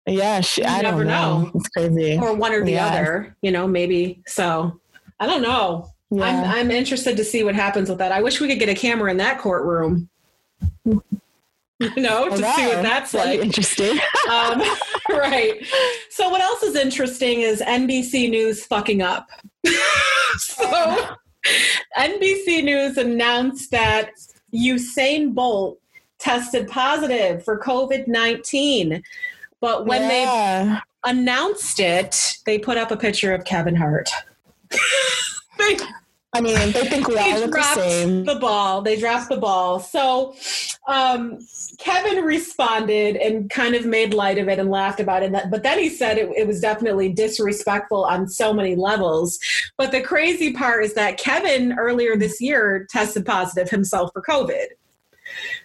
[0.08, 1.42] Yeah, she, You I never don't know.
[1.44, 1.52] know.
[1.56, 2.18] It's crazy.
[2.18, 2.88] or one or the Yeah.
[2.88, 4.80] other you know maybe so
[5.20, 8.12] i don't know I'm, I'm interested to see what happens with that.
[8.14, 10.08] I wish we could get a camera in that courtroom.
[11.96, 13.40] You know, to see what that's like.
[13.40, 13.98] interesting.
[14.30, 14.64] Um,
[15.10, 15.64] right.
[16.10, 19.30] So, what else is interesting is NBC News fucking up.
[20.38, 21.16] so,
[21.96, 24.10] NBC News announced that
[24.52, 25.80] Usain Bolt
[26.18, 29.04] tested positive for COVID 19.
[29.62, 34.10] But when they announced it, they put up a picture of Kevin Hart.
[35.58, 35.78] they,
[36.34, 38.26] I mean, they think we all look the same.
[38.26, 38.82] the ball.
[38.82, 39.80] They dropped the ball.
[39.80, 40.36] So
[40.88, 41.40] um,
[41.80, 45.34] Kevin responded and kind of made light of it and laughed about it.
[45.50, 49.40] But then he said it, it was definitely disrespectful on so many levels.
[49.78, 54.66] But the crazy part is that Kevin earlier this year tested positive himself for COVID.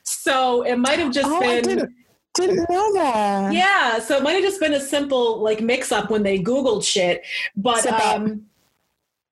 [0.04, 1.62] So it might have just Oh, been.
[1.62, 1.92] didn't,
[2.34, 3.52] didn't know that.
[3.52, 6.84] Yeah, so it might have just been a simple like mix up when they Googled
[6.84, 7.22] shit.
[7.56, 8.46] But um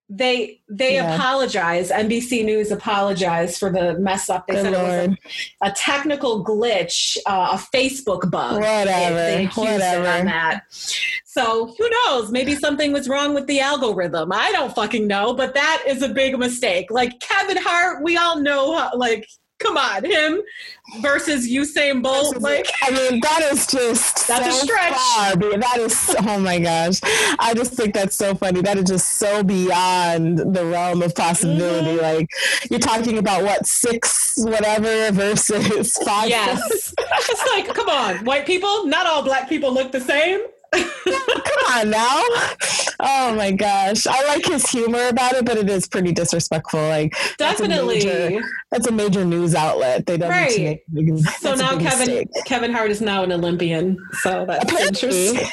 [0.08, 1.14] they they Yeah.
[1.14, 1.90] apologize.
[1.90, 4.46] NBC News apologized for the mess up.
[4.46, 5.16] They Good said it was
[5.62, 8.54] a, a technical glitch, uh, a Facebook bug.
[8.56, 10.08] Whatever, whatever.
[10.08, 10.62] on that.
[11.24, 12.30] So who knows?
[12.30, 14.32] Maybe something was wrong with the algorithm.
[14.32, 16.90] I don't fucking know, but that is a big mistake.
[16.90, 18.76] Like Kevin Hart, we all know.
[18.76, 19.28] How, like,
[19.58, 20.42] come on, him
[21.00, 22.38] versus Usain Bolt.
[22.38, 24.92] Like, I mean, that is just That's a stretch.
[24.92, 25.36] far.
[25.36, 27.00] That is oh my gosh.
[27.38, 28.62] I just think that's so funny.
[28.62, 31.96] That is just so beyond the realm of possibility.
[31.96, 32.02] Mm-hmm.
[32.02, 32.28] Like
[32.70, 36.28] you're talking about what six whatever versus five.
[36.28, 36.94] Yes.
[36.98, 40.40] it's like, come on, white people, not all black people look the same.
[40.72, 42.22] Come on now.
[43.00, 44.06] Oh my gosh.
[44.06, 46.80] I like his humor about it, but it is pretty disrespectful.
[46.80, 48.04] Like that's a Definitely.
[48.04, 50.04] major- That's a major news outlet.
[50.06, 50.80] They don't Right.
[50.92, 52.28] big- So now Kevin mistake.
[52.44, 53.96] Kevin Hart is now an Olympian.
[54.20, 55.46] So that's interesting.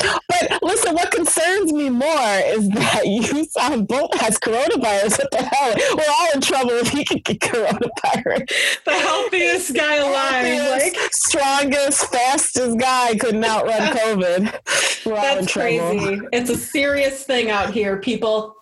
[0.28, 2.06] but listen, what concerns me more
[2.46, 5.18] is that Usain Bolt has coronavirus.
[5.18, 5.74] What the hell?
[5.96, 8.48] We're all in trouble if he can get coronavirus.
[8.84, 10.43] The healthiest guy alive.
[11.14, 15.06] Strongest, fastest guy couldn't outrun COVID.
[15.06, 16.20] We're that's crazy.
[16.32, 18.56] It's a serious thing out here, people.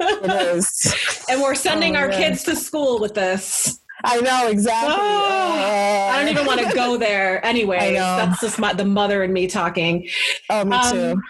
[0.00, 0.94] It is.
[1.28, 2.18] And we're sending Oh, our man.
[2.20, 3.80] kids to school with this.
[4.04, 4.94] I know exactly.
[4.96, 7.44] Oh, I don't even want to go there.
[7.46, 10.08] Anyway, that's just my, the mother and me talking.
[10.50, 11.22] Oh, me Um, too.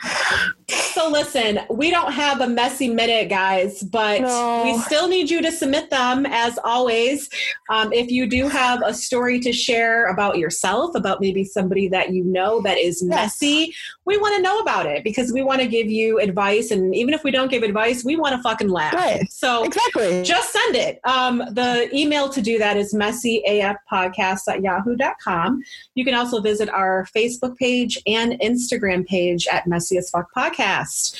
[0.69, 4.63] So listen, we don't have a messy minute, guys, but No.
[4.65, 7.29] we still need you to submit them as always.
[7.71, 12.11] Um, if you do have a story to share about yourself, about maybe somebody that
[12.13, 13.75] you know that is messy,
[14.07, 16.71] we want to know about it because we want to give you advice.
[16.71, 18.95] And even if we don't give advice, we want to fucking laugh.
[18.95, 19.31] Right.
[19.31, 20.23] So Exactly.
[20.23, 20.99] just send it.
[21.05, 25.63] Um, the email to do that is messyafpodcast at yahoo.com.
[25.95, 31.17] You can also visit our Facebook page and Instagram page at Messy as Fuck Podcast.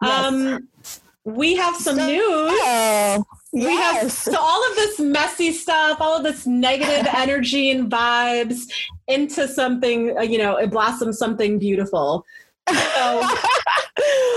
[0.00, 0.68] Um,
[1.24, 2.22] we have some So- news.
[2.26, 7.90] Oh, We have so all of this messy stuff, all of this negative energy and
[7.90, 8.68] vibes
[9.08, 12.24] into something, uh, you know, it blossoms something beautiful.
[12.68, 12.74] So,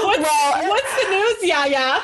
[0.03, 1.99] what's, well, what's the news, Yaya?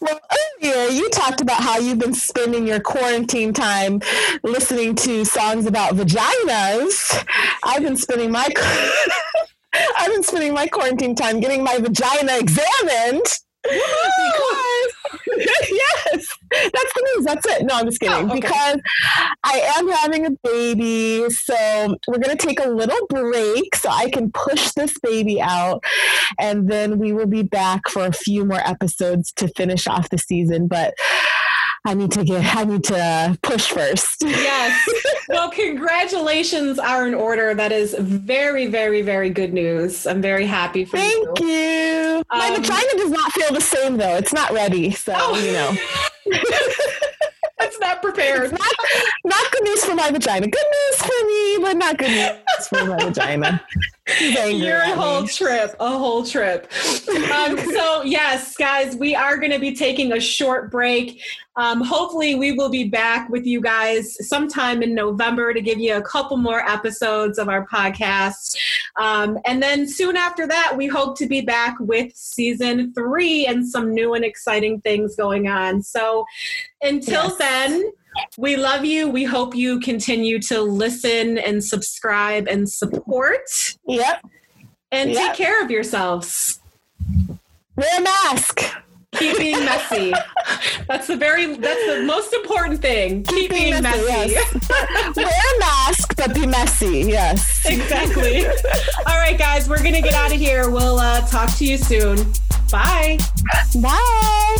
[0.00, 0.20] Well,
[0.62, 4.00] earlier you talked about how you've been spending your quarantine time
[4.42, 7.26] listening to songs about vaginas.
[7.64, 8.48] I've been spending my
[9.98, 13.24] I've been spending my quarantine time getting my vagina examined.
[15.34, 17.24] Yes, that's the news.
[17.24, 17.64] That's it.
[17.64, 18.30] No, I'm just kidding.
[18.30, 18.40] Oh, okay.
[18.40, 18.80] Because
[19.44, 24.30] I am having a baby, so we're gonna take a little break so I can
[24.30, 25.82] push this baby out,
[26.38, 30.18] and then we will be back for a few more episodes to finish off the
[30.18, 30.66] season.
[30.66, 30.94] But
[31.84, 34.22] I need to get I need to push first.
[34.22, 34.78] Yes.
[35.28, 37.54] Well, congratulations are in order.
[37.54, 40.06] That is very, very, very good news.
[40.06, 41.46] I'm very happy for Thank you.
[41.46, 42.22] you.
[42.30, 44.16] My Um, vagina does not feel the same though.
[44.16, 45.38] It's not ready, so Oh.
[45.38, 45.76] you know.
[47.64, 48.50] It's not prepared.
[48.50, 48.60] Not,
[49.24, 50.46] not good news for my vagina.
[50.48, 53.64] Good news for me, but not good news for my vagina.
[54.20, 55.28] You're a whole me.
[55.28, 56.70] trip, a whole trip.
[57.32, 61.22] Um, so, yes, guys, we are going to be taking a short break.
[61.56, 65.96] Um, hopefully, we will be back with you guys sometime in November to give you
[65.96, 68.56] a couple more episodes of our podcast.
[68.98, 73.68] Um, and then soon after that, we hope to be back with season three and
[73.68, 75.82] some new and exciting things going on.
[75.82, 76.24] So,
[76.80, 77.36] until Yes.
[77.38, 77.92] then,
[78.38, 79.08] we love you.
[79.08, 84.26] We hope you continue to listen and subscribe and support Yep.
[84.90, 85.28] and Yeah.
[85.28, 86.60] take care of yourselves.
[87.76, 88.60] Wear a mask.
[89.16, 90.12] Keep being messy.
[90.88, 93.22] That's the very that's the most important thing.
[93.24, 94.32] Keep being messy.
[94.32, 95.16] yes.
[95.16, 97.00] Wear a mask, but be messy.
[97.08, 97.64] Yes.
[97.66, 98.46] exactly.
[98.46, 100.70] All right, guys, we're gonna get out of here.
[100.70, 102.32] We'll uh, talk to you soon.
[102.70, 103.18] Bye.
[103.82, 104.56] Bye.